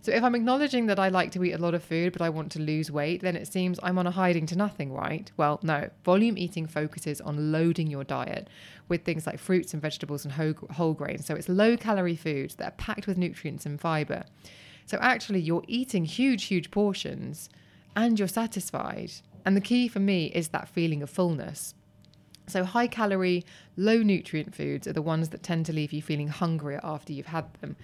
[0.04, 2.28] So if I'm acknowledging that I like to eat a lot of food, but I
[2.28, 5.32] want to lose weight, then it seems I'm on a hiding to nothing, right?
[5.38, 5.88] Well, no.
[6.04, 8.50] Volume eating focuses on loading your diet
[8.88, 11.24] with things like fruits and vegetables and whole, whole grains.
[11.24, 14.24] So it's low calorie foods that are packed with nutrients and fiber.
[14.84, 17.48] So actually, you're eating huge, huge portions
[17.96, 19.10] and you're satisfied.
[19.46, 21.74] And the key for me is that feeling of fullness.
[22.46, 23.44] So, high calorie,
[23.76, 27.26] low nutrient foods are the ones that tend to leave you feeling hungrier after you've
[27.26, 27.76] had them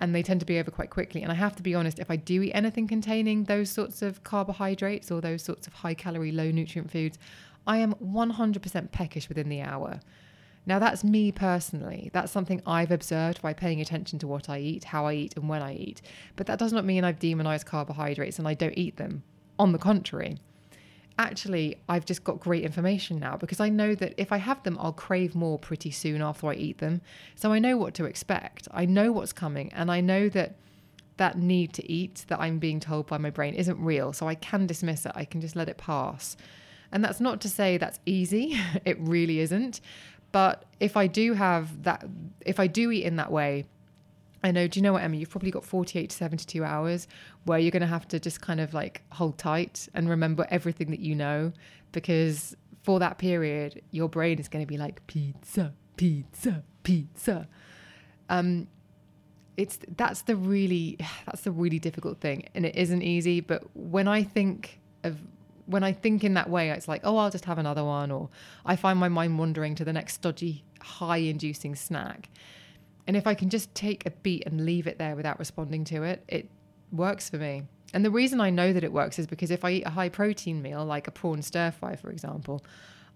[0.00, 1.22] and they tend to be over quite quickly.
[1.22, 4.24] And I have to be honest, if I do eat anything containing those sorts of
[4.24, 7.18] carbohydrates or those sorts of high calorie, low nutrient foods,
[7.66, 10.00] I am 100% peckish within the hour.
[10.66, 12.10] Now, that's me personally.
[12.12, 15.48] That's something I've observed by paying attention to what I eat, how I eat, and
[15.48, 16.02] when I eat.
[16.36, 19.22] But that does not mean I've demonized carbohydrates and I don't eat them.
[19.58, 20.38] On the contrary,
[21.18, 24.78] actually, I've just got great information now because I know that if I have them,
[24.80, 27.00] I'll crave more pretty soon after I eat them.
[27.34, 28.68] So I know what to expect.
[28.70, 29.72] I know what's coming.
[29.72, 30.56] And I know that
[31.20, 34.14] that need to eat that I'm being told by my brain isn't real.
[34.14, 36.36] So I can dismiss it, I can just let it pass.
[36.92, 39.80] And that's not to say that's easy, it really isn't.
[40.32, 42.06] But if I do have that,
[42.46, 43.66] if I do eat in that way,
[44.42, 45.16] I know, do you know what, Emma?
[45.16, 47.06] You've probably got 48 to 72 hours
[47.44, 50.90] where you're going to have to just kind of like hold tight and remember everything
[50.90, 51.52] that you know
[51.92, 57.48] because for that period, your brain is going to be like pizza, pizza, pizza.
[58.28, 58.68] Um,
[59.56, 63.40] it's that's the really that's the really difficult thing, and it isn't easy.
[63.40, 65.18] But when I think of
[65.66, 68.28] when I think in that way, it's like, oh, I'll just have another one, or
[68.64, 72.28] I find my mind wandering to the next stodgy, high-inducing snack.
[73.06, 76.02] And if I can just take a beat and leave it there without responding to
[76.02, 76.48] it, it
[76.92, 77.64] works for me.
[77.92, 80.08] And the reason I know that it works is because if I eat a high
[80.08, 82.62] protein meal, like a prawn stir fry, for example,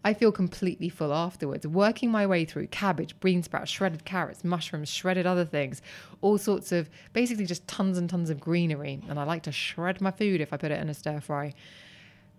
[0.05, 1.67] I feel completely full afterwards.
[1.67, 5.81] Working my way through cabbage, bean sprouts, shredded carrots, mushrooms, shredded other things,
[6.21, 9.01] all sorts of basically just tons and tons of greenery.
[9.09, 11.55] And I like to shred my food if I put it in a stir fry.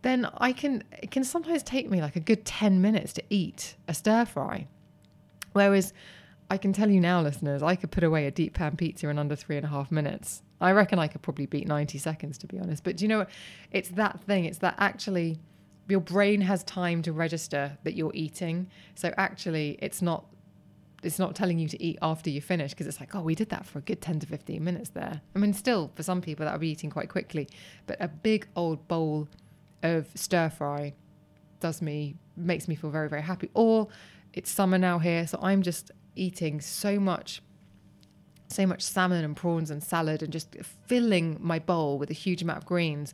[0.03, 3.75] Then I can, it can sometimes take me like a good 10 minutes to eat
[3.87, 4.67] a stir fry.
[5.53, 5.91] Whereas
[6.49, 9.17] I can tell you now, listeners, I could put away a deep pan pizza in
[9.17, 10.43] under three and a half minutes.
[10.61, 12.83] I reckon I could probably beat 90 seconds, to be honest.
[12.83, 13.29] But do you know what?
[13.71, 14.45] It's that thing.
[14.45, 15.39] It's that actually
[15.87, 18.67] your brain has time to register that you're eating.
[18.95, 20.25] So actually, it's not.
[21.03, 23.49] It's not telling you to eat after you finish because it's like, oh, we did
[23.49, 25.21] that for a good 10 to 15 minutes there.
[25.35, 27.47] I mean, still, for some people, that would be eating quite quickly.
[27.85, 29.27] But a big old bowl
[29.83, 30.93] of stir fry
[31.59, 33.51] does me, makes me feel very, very happy.
[33.53, 33.87] Or
[34.33, 35.27] it's summer now here.
[35.27, 37.41] So I'm just eating so much
[38.47, 42.41] so much salmon and prawns and salad and just filling my bowl with a huge
[42.41, 43.13] amount of greens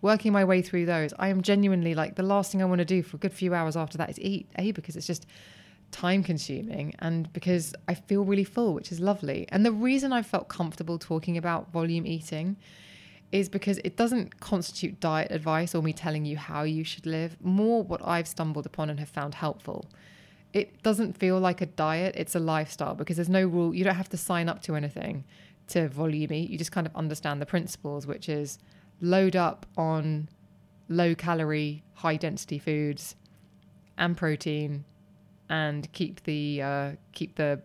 [0.00, 1.12] working my way through those.
[1.18, 3.54] I am genuinely like the last thing i want to do for a good few
[3.54, 5.26] hours after that is eat a because it's just
[5.90, 9.46] time consuming and because i feel really full which is lovely.
[9.50, 12.56] And the reason i felt comfortable talking about volume eating
[13.30, 17.36] is because it doesn't constitute diet advice or me telling you how you should live.
[17.42, 19.86] More what i've stumbled upon and have found helpful
[20.52, 23.74] it doesn't feel like a diet, it's a lifestyle because there's no rule.
[23.74, 25.24] You don't have to sign up to anything
[25.68, 26.50] to volume eat.
[26.50, 28.58] You just kind of understand the principles, which is
[29.00, 30.28] load up on
[30.88, 33.14] low calorie, high density foods
[33.98, 34.84] and protein
[35.50, 37.60] and keep the uh, keep the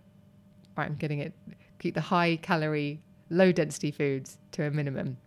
[0.77, 1.33] right, I'm getting it
[1.79, 5.17] keep the high calorie, low density foods to a minimum.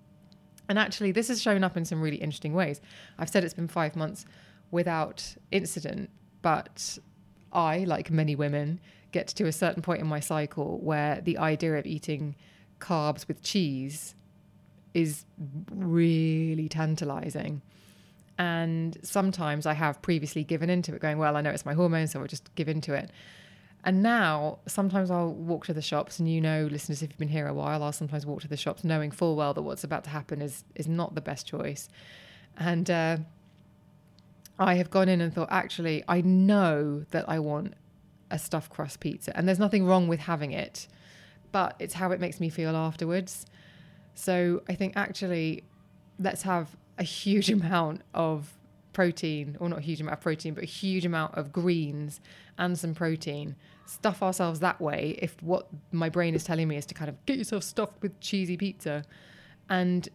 [0.69, 2.81] And actually, this has shown up in some really interesting ways.
[3.19, 4.25] I've said it's been five months
[4.71, 6.11] without incident,
[6.42, 6.99] but
[7.57, 8.81] I, like many women,
[9.12, 12.37] get to a certain point in my cycle where the idea of eating
[12.81, 14.14] carbs with cheese
[14.95, 15.25] is
[15.71, 17.62] really tantalizing.
[18.38, 22.12] And sometimes I have previously given into it, going, Well, I know it's my hormones,
[22.12, 23.11] so I'll just give into it.
[23.85, 27.29] And now sometimes I'll walk to the shops, and you know, listeners, if you've been
[27.29, 30.05] here a while, I'll sometimes walk to the shops knowing full well that what's about
[30.05, 31.88] to happen is is not the best choice.
[32.59, 33.19] And uh,
[34.59, 37.75] I have gone in and thought, actually, I know that I want
[38.31, 40.88] a stuffed crust pizza, and there's nothing wrong with having it,
[41.53, 43.47] but it's how it makes me feel afterwards.
[44.14, 45.64] So I think actually,
[46.19, 48.53] let's have a huge amount of
[48.92, 52.21] protein, or not a huge amount of protein, but a huge amount of greens
[52.57, 53.55] and some protein.
[53.85, 57.27] Stuff ourselves that way if what my brain is telling me is to kind of
[57.27, 59.05] get yourself stuffed with cheesy pizza.
[59.69, 60.09] And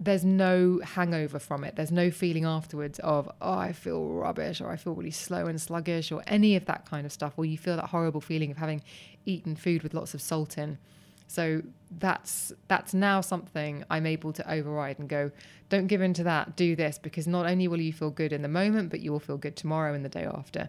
[0.00, 1.74] there's no hangover from it.
[1.74, 5.60] There's no feeling afterwards of, oh, I feel rubbish or I feel really slow and
[5.60, 8.58] sluggish or any of that kind of stuff, or you feel that horrible feeling of
[8.58, 8.82] having
[9.26, 10.78] eaten food with lots of salt in.
[11.26, 11.62] So
[11.98, 15.30] that's that's now something I'm able to override and go,
[15.68, 18.42] don't give in to that, do this, because not only will you feel good in
[18.42, 20.68] the moment, but you will feel good tomorrow and the day after.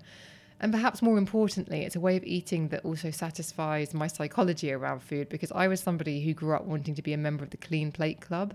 [0.60, 5.02] And perhaps more importantly, it's a way of eating that also satisfies my psychology around
[5.02, 7.58] food because I was somebody who grew up wanting to be a member of the
[7.58, 8.54] Clean Plate Club.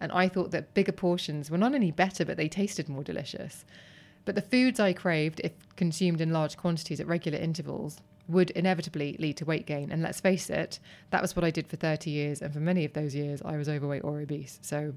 [0.00, 3.64] And I thought that bigger portions were not only better, but they tasted more delicious.
[4.24, 9.16] But the foods I craved, if consumed in large quantities at regular intervals, would inevitably
[9.18, 9.90] lead to weight gain.
[9.90, 10.78] And let's face it,
[11.10, 12.40] that was what I did for 30 years.
[12.40, 14.58] And for many of those years, I was overweight or obese.
[14.62, 14.94] So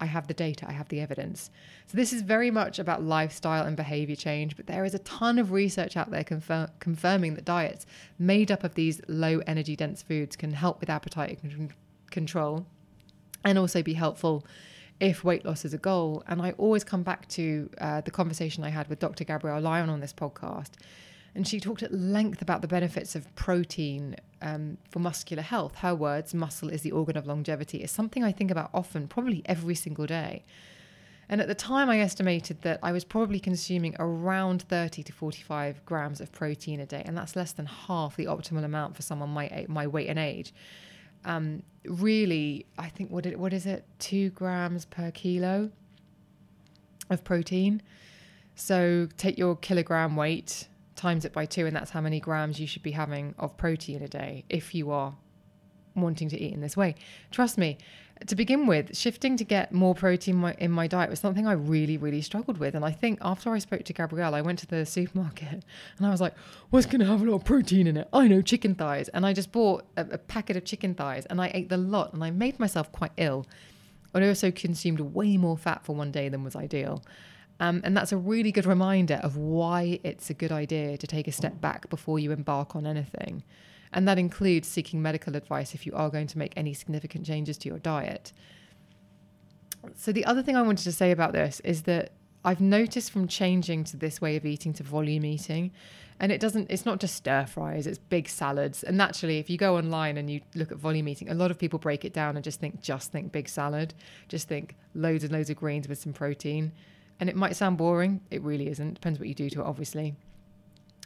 [0.00, 1.50] I have the data, I have the evidence.
[1.86, 5.38] So this is very much about lifestyle and behavior change, but there is a ton
[5.38, 7.86] of research out there confir- confirming that diets
[8.18, 11.40] made up of these low energy dense foods can help with appetite
[12.10, 12.66] control
[13.46, 14.44] and also be helpful
[15.00, 16.22] if weight loss is a goal.
[16.26, 19.24] And I always come back to uh, the conversation I had with Dr.
[19.24, 20.72] Gabrielle Lyon on this podcast
[21.36, 25.76] and she talked at length about the benefits of protein um, for muscular health.
[25.76, 29.42] Her words, muscle is the organ of longevity, is something I think about often, probably
[29.44, 30.44] every single day.
[31.28, 35.84] And at the time, I estimated that I was probably consuming around 30 to 45
[35.84, 39.28] grams of protein a day, and that's less than half the optimal amount for someone
[39.30, 40.54] my my weight and age.
[41.26, 43.84] Um, really, I think what it, what is it?
[43.98, 45.70] Two grams per kilo
[47.10, 47.82] of protein.
[48.54, 52.66] So take your kilogram weight times it by two, and that's how many grams you
[52.66, 55.14] should be having of protein a day if you are
[55.94, 56.94] wanting to eat in this way.
[57.30, 57.76] Trust me,
[58.26, 61.98] to begin with, shifting to get more protein in my diet was something I really,
[61.98, 62.74] really struggled with.
[62.74, 65.64] And I think after I spoke to Gabrielle, I went to the supermarket
[65.98, 66.34] and I was like,
[66.70, 68.08] what's going to have a lot of protein in it?
[68.12, 69.08] I know chicken thighs.
[69.08, 72.14] And I just bought a, a packet of chicken thighs and I ate the lot
[72.14, 73.46] and I made myself quite ill.
[74.14, 77.02] I also consumed way more fat for one day than was ideal.
[77.60, 81.28] Um, and that's a really good reminder of why it's a good idea to take
[81.28, 83.42] a step back before you embark on anything.
[83.96, 87.56] And that includes seeking medical advice if you are going to make any significant changes
[87.56, 88.30] to your diet.
[89.94, 92.12] So, the other thing I wanted to say about this is that
[92.44, 95.72] I've noticed from changing to this way of eating to volume eating,
[96.20, 98.82] and it doesn't, it's not just stir fries, it's big salads.
[98.82, 101.58] And naturally, if you go online and you look at volume eating, a lot of
[101.58, 103.94] people break it down and just think, just think big salad,
[104.28, 106.70] just think loads and loads of greens with some protein.
[107.18, 108.94] And it might sound boring, it really isn't.
[108.94, 110.14] Depends what you do to it, obviously.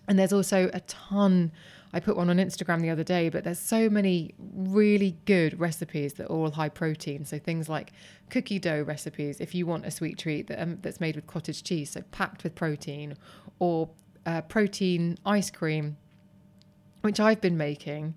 [0.09, 1.53] And there's also a ton.
[1.93, 6.15] I put one on Instagram the other day, but there's so many really good recipes
[6.15, 7.25] that are all high protein.
[7.25, 7.93] So things like
[8.31, 11.65] cookie dough recipes, if you want a sweet treat that, um, that's made with cottage
[11.65, 13.17] cheese, so packed with protein,
[13.59, 13.91] or
[14.25, 15.97] uh, protein ice cream,
[17.01, 18.15] which I've been making,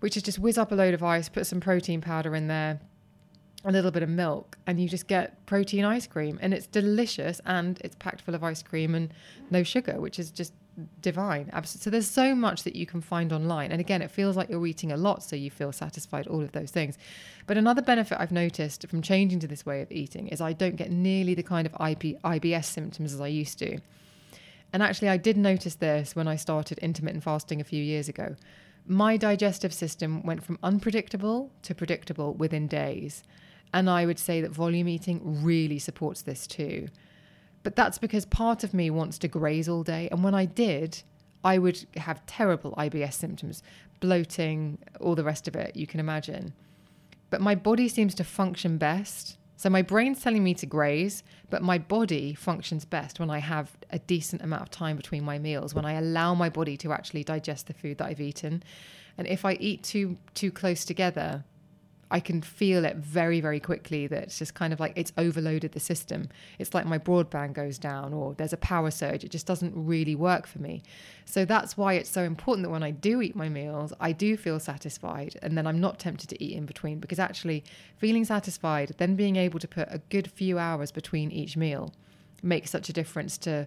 [0.00, 2.80] which is just whiz up a load of ice, put some protein powder in there,
[3.64, 7.40] a little bit of milk and you just get protein ice cream and it's delicious
[7.46, 9.12] and it's packed full of ice cream and
[9.50, 10.52] no sugar which is just
[11.00, 11.50] divine.
[11.64, 13.72] So there's so much that you can find online.
[13.72, 16.52] And again it feels like you're eating a lot so you feel satisfied all of
[16.52, 16.98] those things.
[17.46, 20.76] But another benefit i've noticed from changing to this way of eating is i don't
[20.76, 23.78] get nearly the kind of ibs symptoms as i used to.
[24.72, 28.36] And actually i did notice this when i started intermittent fasting a few years ago.
[28.86, 33.22] My digestive system went from unpredictable to predictable within days.
[33.72, 36.88] And I would say that volume eating really supports this too.
[37.64, 40.08] But that's because part of me wants to graze all day.
[40.12, 41.02] And when I did,
[41.42, 43.62] I would have terrible IBS symptoms,
[44.00, 46.54] bloating, all the rest of it, you can imagine.
[47.30, 49.38] But my body seems to function best.
[49.56, 53.76] So my brain's telling me to graze, but my body functions best when I have
[53.90, 57.24] a decent amount of time between my meals, when I allow my body to actually
[57.24, 58.62] digest the food that I've eaten.
[59.16, 61.44] And if I eat too too close together,
[62.10, 65.72] I can feel it very, very quickly that it's just kind of like it's overloaded
[65.72, 66.28] the system.
[66.58, 69.24] It's like my broadband goes down or there's a power surge.
[69.24, 70.82] It just doesn't really work for me.
[71.24, 74.36] So that's why it's so important that when I do eat my meals, I do
[74.36, 77.64] feel satisfied and then I'm not tempted to eat in between because actually
[77.96, 81.92] feeling satisfied, then being able to put a good few hours between each meal
[82.42, 83.66] makes such a difference to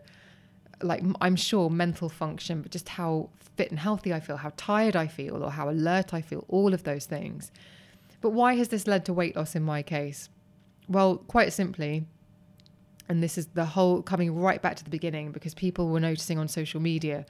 [0.81, 4.95] like I'm sure mental function, but just how fit and healthy I feel, how tired
[4.95, 7.51] I feel, or how alert I feel, all of those things.
[8.21, 10.29] But why has this led to weight loss in my case?
[10.87, 12.05] Well, quite simply,
[13.09, 16.39] and this is the whole coming right back to the beginning because people were noticing
[16.39, 17.25] on social media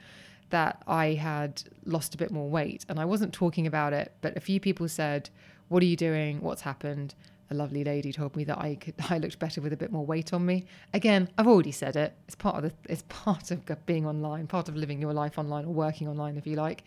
[0.50, 2.84] that I had lost a bit more weight.
[2.88, 5.30] And I wasn't talking about it, but a few people said,
[5.68, 6.40] What are you doing?
[6.40, 7.14] What's happened?
[7.50, 10.04] A lovely lady told me that I could I looked better with a bit more
[10.04, 10.66] weight on me.
[10.92, 12.14] Again, I've already said it.
[12.26, 15.64] It's part of the it's part of being online, part of living your life online
[15.64, 16.84] or working online if you like.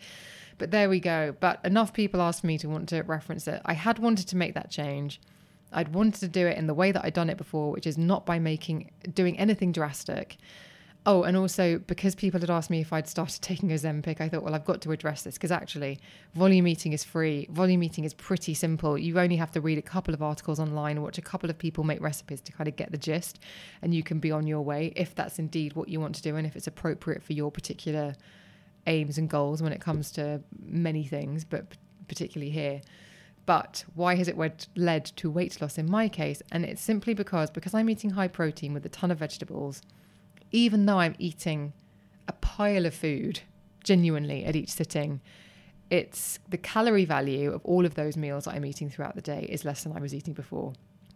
[0.58, 1.34] But there we go.
[1.40, 3.60] But enough people asked me to want to reference it.
[3.64, 5.20] I had wanted to make that change.
[5.72, 7.96] I'd wanted to do it in the way that I'd done it before, which is
[7.96, 10.36] not by making doing anything drastic.
[11.04, 14.44] Oh, and also because people had asked me if I'd started taking Ozempic, I thought,
[14.44, 15.98] well, I've got to address this because actually,
[16.34, 17.48] volume eating is free.
[17.50, 18.96] Volume eating is pretty simple.
[18.96, 21.82] You only have to read a couple of articles online, watch a couple of people
[21.82, 23.40] make recipes to kind of get the gist,
[23.82, 26.36] and you can be on your way if that's indeed what you want to do
[26.36, 28.14] and if it's appropriate for your particular
[28.86, 31.66] aims and goals when it comes to many things, but
[32.06, 32.80] particularly here.
[33.44, 34.36] But why has it
[34.76, 36.42] led to weight loss in my case?
[36.52, 39.82] And it's simply because because I'm eating high protein with a ton of vegetables,
[40.52, 41.72] even though I'm eating
[42.28, 43.40] a pile of food
[43.82, 45.20] genuinely at each sitting,
[45.90, 49.46] it's the calorie value of all of those meals that I'm eating throughout the day
[49.48, 50.72] is less than I was eating before.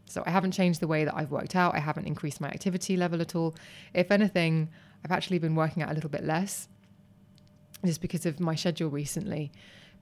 [0.07, 1.75] So I haven't changed the way that I've worked out.
[1.75, 3.55] I haven't increased my activity level at all.
[3.95, 4.69] If anything,
[5.05, 6.69] I've actually been working out a little bit less
[7.85, 9.53] just because of my schedule recently.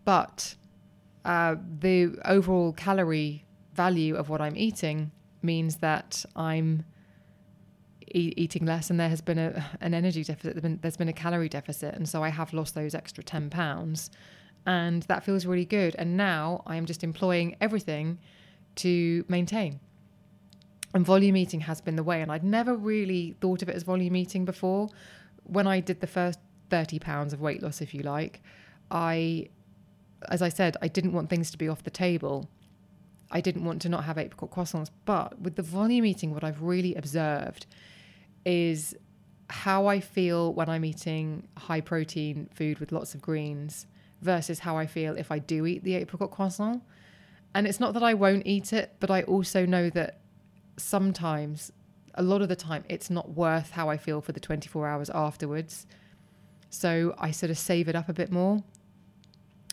[0.05, 0.55] But
[1.25, 5.11] uh, the overall calorie value of what I'm eating
[5.43, 6.85] means that I'm
[8.15, 10.55] eating less, and there has been a, an energy deficit.
[10.55, 13.51] There's been, there's been a calorie deficit, and so I have lost those extra ten
[13.51, 14.11] pounds,
[14.67, 15.95] and that feels really good.
[15.99, 18.19] And now I am just employing everything
[18.77, 19.81] to maintain.
[20.95, 23.83] And volume eating has been the way, and I'd never really thought of it as
[23.83, 24.89] volume eating before.
[25.43, 26.39] When I did the first
[26.71, 28.41] 30 pounds of weight loss, if you like,
[28.91, 29.49] I,
[30.29, 32.49] as I said, I didn't want things to be off the table.
[33.33, 34.91] I didn't want to not have apricot croissants.
[35.05, 37.67] But with the volume eating, what I've really observed
[38.45, 38.95] is
[39.51, 43.87] how I feel when I'm eating high protein food with lots of greens
[44.23, 46.83] versus how I feel if I do eat the apricot croissant.
[47.55, 50.21] And it's not that I won't eat it, but I also know that
[50.77, 51.71] sometimes,
[52.15, 55.11] a lot of the time, it's not worth how I feel for the 24 hours
[55.11, 55.87] afterwards.
[56.71, 58.63] So I sort of save it up a bit more.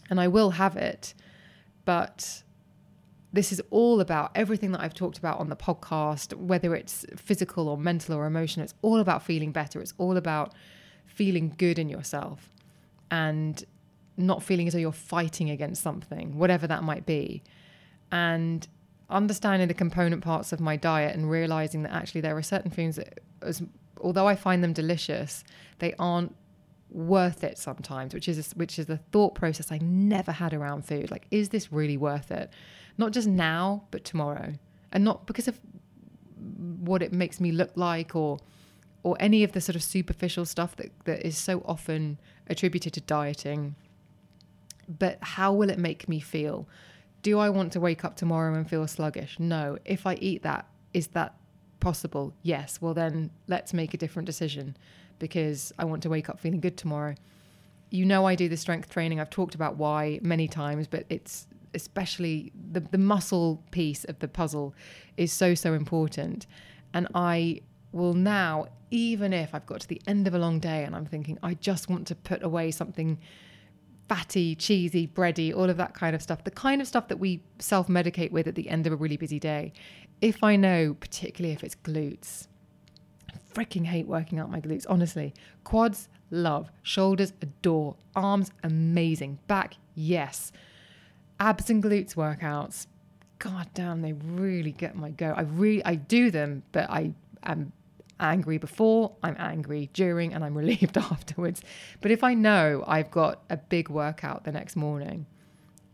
[0.10, 1.14] And I will have it.
[1.86, 2.44] But
[3.34, 7.70] this is all about everything that I've talked about on the podcast, whether it's physical
[7.70, 8.66] or mental or emotional.
[8.66, 9.80] It's all about feeling better.
[9.80, 10.54] It's all about
[11.06, 12.50] feeling good in yourself
[13.10, 13.64] and
[14.18, 17.42] not feeling as though you're fighting against something, whatever that might be.
[18.12, 18.68] And
[19.10, 22.98] understanding the component parts of my diet and realizing that actually there are certain foods
[22.98, 23.62] that, as,
[24.00, 25.44] although I find them delicious,
[25.80, 26.36] they aren't
[26.92, 31.10] worth it sometimes, which is which is the thought process I never had around food.
[31.10, 32.52] Like, is this really worth it?
[32.98, 34.54] Not just now, but tomorrow,
[34.92, 35.60] and not because of
[36.80, 38.40] what it makes me look like or
[39.04, 43.02] or any of the sort of superficial stuff that, that is so often attributed to
[43.02, 43.76] dieting.
[44.88, 46.68] But how will it make me feel?
[47.24, 49.40] Do I want to wake up tomorrow and feel sluggish?
[49.40, 49.78] No.
[49.86, 51.36] If I eat that, is that
[51.80, 52.34] possible?
[52.44, 52.80] Yes.
[52.80, 54.78] Well, then let's make a different decision
[55.22, 57.16] because I want to wake up feeling good tomorrow.
[57.90, 59.20] You know, I do the strength training.
[59.20, 64.28] I've talked about why many times, but it's especially the, the muscle piece of the
[64.28, 64.76] puzzle
[65.16, 66.48] is so, so important.
[66.94, 67.62] And I
[67.94, 71.06] will now, even if I've got to the end of a long day and I'm
[71.06, 73.18] thinking, I just want to put away something
[74.10, 77.42] fatty, cheesy, bready, all of that kind of stuff, the kind of stuff that we
[77.60, 79.72] self medicate with at the end of a really busy day.
[80.20, 82.48] If I know, particularly if it's glutes,
[83.54, 85.34] freaking hate working out my glutes, honestly.
[85.64, 86.72] Quads, love.
[86.84, 87.96] Shoulders, adore.
[88.16, 89.40] Arms, amazing.
[89.48, 90.52] Back, yes.
[91.40, 92.88] Abs and glutes workouts,
[93.40, 95.34] god damn, they really get my go.
[95.36, 97.74] I really, I do them, but I am
[98.20, 101.62] angry before, I'm angry during, and I'm relieved afterwards.
[102.02, 105.26] But if I know I've got a big workout the next morning,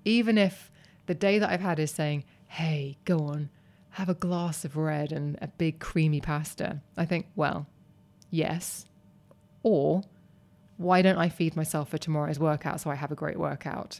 [0.04, 0.70] even if
[1.06, 3.50] the day that I've had is saying, hey, go on,
[3.98, 6.80] have a glass of red and a big creamy pasta.
[6.96, 7.66] I think, well,
[8.30, 8.86] yes.
[9.64, 10.04] Or
[10.78, 14.00] why don't I feed myself for tomorrow's workout so I have a great workout?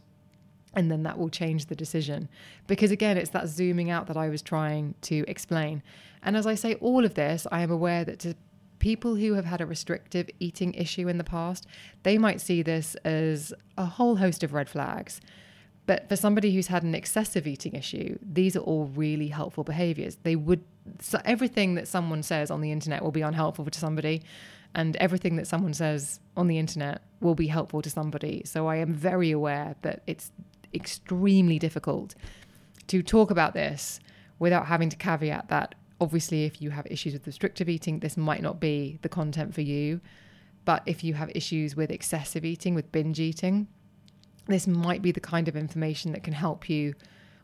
[0.76, 2.30] And then that will change the decision.
[2.68, 5.82] Because again, it's that zooming out that I was trying to explain.
[6.22, 8.36] And as I say all of this, I am aware that to
[8.78, 11.66] people who have had a restrictive eating issue in the past,
[12.04, 15.22] they might see this as a whole host of red flags.
[15.88, 20.18] But for somebody who's had an excessive eating issue, these are all really helpful behaviors.
[20.22, 20.64] They would,
[21.00, 24.22] so everything that someone says on the internet will be unhelpful to somebody,
[24.76, 28.44] and everything that someone says on the internet will be helpful to somebody.
[28.46, 30.32] So I am very aware that it's
[30.74, 32.16] extremely difficult
[32.88, 34.00] to talk about this
[34.40, 38.42] without having to caveat that obviously if you have issues with restrictive eating this might
[38.42, 40.00] not be the content for you
[40.66, 43.68] but if you have issues with excessive eating with binge eating
[44.48, 46.94] this might be the kind of information that can help you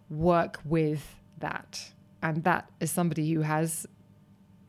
[0.10, 1.91] work with that.
[2.22, 3.86] And that as somebody who has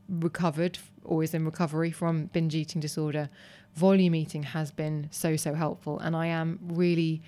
[0.09, 3.28] recovered or is in recovery from binge eating disorder.
[3.74, 5.99] Volume eating has been so so helpful.
[5.99, 7.22] And i am really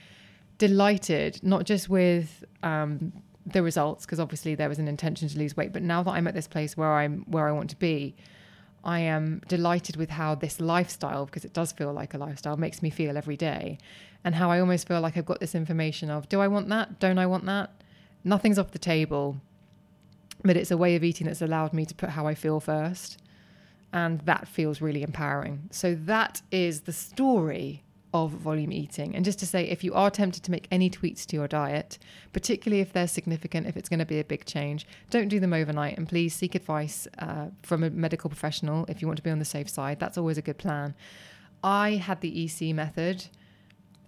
[0.58, 3.12] delighted, not just with um,
[3.44, 6.26] the results, because obviously there was an intention to lose weight, but now that I'm
[6.26, 8.16] at this place where I'm where I want to be,
[8.86, 12.82] I am delighted with how this lifestyle, because it does feel like a lifestyle, makes
[12.82, 13.78] me feel every day,
[14.22, 17.00] and how I almost feel like I've got this information of, do I want that?
[17.00, 17.70] Don't I want that?
[18.22, 19.38] Nothing's off the table,
[20.44, 23.18] but it's a way of eating that's allowed me to put how I feel first.
[23.92, 25.68] And that feels really empowering.
[25.72, 27.82] So, that is the story
[28.14, 29.14] of volume eating.
[29.14, 31.98] And just to say, if you are tempted to make any tweaks to your diet,
[32.32, 35.52] particularly if they're significant, if it's going to be a big change, don't do them
[35.52, 35.96] overnight.
[35.98, 39.38] And please seek advice uh, from a medical professional if you want to be on
[39.38, 40.00] the safe side.
[40.00, 40.94] That's always a good plan.
[41.62, 43.26] I had the EC method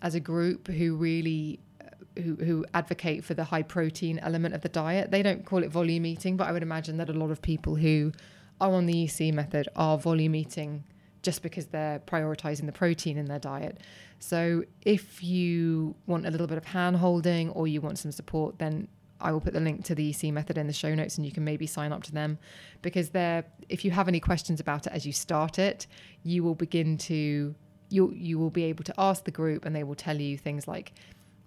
[0.01, 4.63] as a group who really uh, who, who advocate for the high protein element of
[4.63, 5.11] the diet.
[5.11, 7.77] They don't call it volume eating, but I would imagine that a lot of people
[7.77, 8.13] who
[8.61, 10.85] are on the EC method are volume eating
[11.23, 13.79] just because they're prioritizing the protein in their diet.
[14.19, 18.59] So if you want a little bit of hand holding or you want some support,
[18.59, 18.89] then
[19.21, 21.33] I will put the link to the EC method in the show notes and you
[21.33, 22.39] can maybe sign up to them
[22.83, 25.87] because they're if you have any questions about it as you start it,
[26.23, 27.55] you will begin to
[27.91, 30.69] you you will be able to ask the group and they will tell you things
[30.69, 30.93] like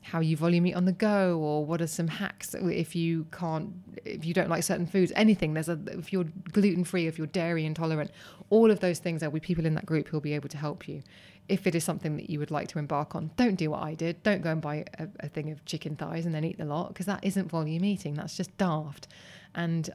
[0.02, 3.72] how you volume eat on the go or what are some hacks if you can't
[4.04, 7.28] if you don't like certain foods anything there's a if you're gluten free if you're
[7.28, 8.10] dairy intolerant
[8.52, 10.88] all of those things there'll be people in that group who'll be able to help
[10.88, 11.02] you.
[11.48, 13.96] If it is something that you would like to embark on don't do what i
[13.96, 14.22] did.
[14.22, 16.90] Don't go and buy a, a thing of chicken thighs and then eat the lot
[16.90, 19.08] because that isn't volume eating that's just daft.
[19.56, 19.90] And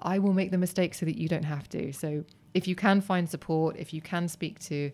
[0.00, 1.92] i will make the mistake so that you don't have to.
[1.92, 2.24] So
[2.54, 4.92] if you can find support if you can speak to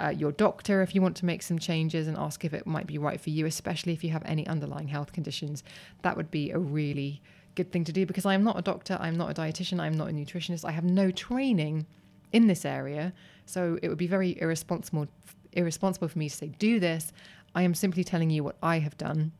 [0.00, 2.86] uh, your doctor if you want to make some changes and ask if it might
[2.86, 5.62] be right for you, especially if you have any underlying health conditions.
[6.02, 7.22] That would be a really
[7.54, 9.96] good thing to do because I am not a doctor, I'm not a dietitian, I'm
[9.96, 11.86] not a nutritionist, I have no training
[12.32, 13.12] in this area.
[13.46, 15.06] So it would be very irresponsible
[15.52, 17.12] irresponsible for me to say do this.
[17.54, 19.30] I am simply telling you what I have done.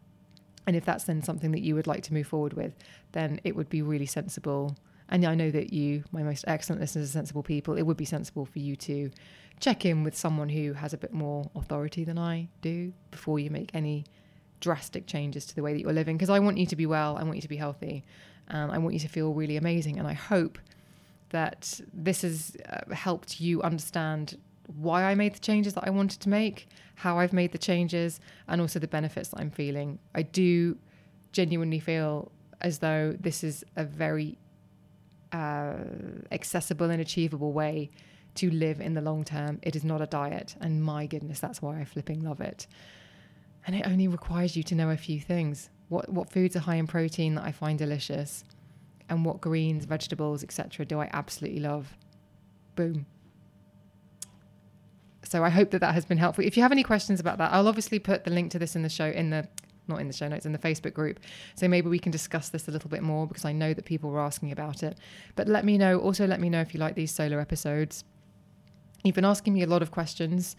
[0.66, 2.72] And if that's then something that you would like to move forward with,
[3.12, 4.76] then it would be really sensible.
[5.08, 7.76] And I know that you, my most excellent listeners, are sensible people.
[7.76, 9.10] It would be sensible for you to
[9.60, 13.50] check in with someone who has a bit more authority than I do before you
[13.50, 14.04] make any
[14.60, 16.16] drastic changes to the way that you're living.
[16.16, 18.04] Because I want you to be well, I want you to be healthy,
[18.48, 19.98] and I want you to feel really amazing.
[19.98, 20.58] And I hope
[21.30, 24.38] that this has uh, helped you understand
[24.76, 28.20] why I made the changes that I wanted to make, how I've made the changes,
[28.48, 29.98] and also the benefits that I'm feeling.
[30.14, 30.78] I do
[31.32, 32.30] genuinely feel
[32.60, 34.38] as though this is a very
[35.32, 35.74] uh,
[36.30, 37.90] accessible and achievable way
[38.36, 39.58] to live in the long term.
[39.62, 40.56] It is not a diet.
[40.60, 42.66] And my goodness, that's why I flipping love it.
[43.66, 45.70] And it only requires you to know a few things.
[45.88, 48.44] What what foods are high in protein that I find delicious?
[49.08, 50.86] And what greens, vegetables, etc.
[50.86, 51.96] do I absolutely love?
[52.74, 53.06] Boom.
[55.24, 56.44] So I hope that that has been helpful.
[56.44, 58.82] If you have any questions about that, I'll obviously put the link to this in
[58.82, 59.48] the show in the
[59.88, 61.20] not in the show notes in the Facebook group.
[61.54, 64.10] So maybe we can discuss this a little bit more because I know that people
[64.10, 64.98] were asking about it.
[65.36, 65.98] But let me know.
[65.98, 68.04] Also, let me know if you like these solo episodes.
[69.04, 70.56] You've been asking me a lot of questions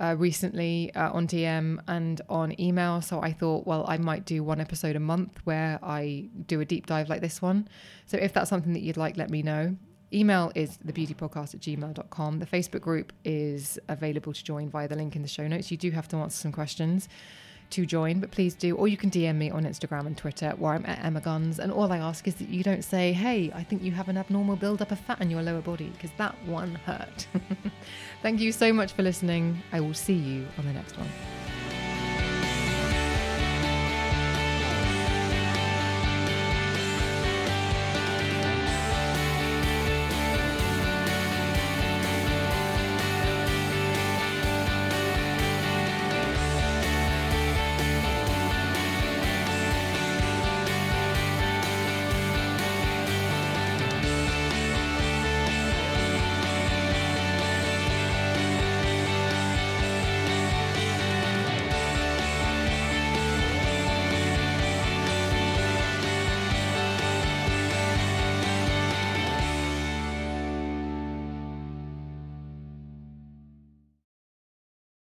[0.00, 3.00] uh, recently uh, on DM and on email.
[3.00, 6.64] So I thought, well, I might do one episode a month where I do a
[6.64, 7.68] deep dive like this one.
[8.06, 9.76] So if that's something that you'd like, let me know.
[10.12, 12.40] Email is thebeautypodcast at gmail.com.
[12.40, 15.70] The Facebook group is available to join via the link in the show notes.
[15.70, 17.08] You do have to answer some questions
[17.74, 18.76] to join, but please do.
[18.76, 21.58] Or you can DM me on Instagram and Twitter where I'm at Emma Guns.
[21.58, 24.16] And all I ask is that you don't say, hey, I think you have an
[24.16, 27.26] abnormal buildup of fat in your lower body, because that one hurt.
[28.22, 29.62] Thank you so much for listening.
[29.72, 31.08] I will see you on the next one.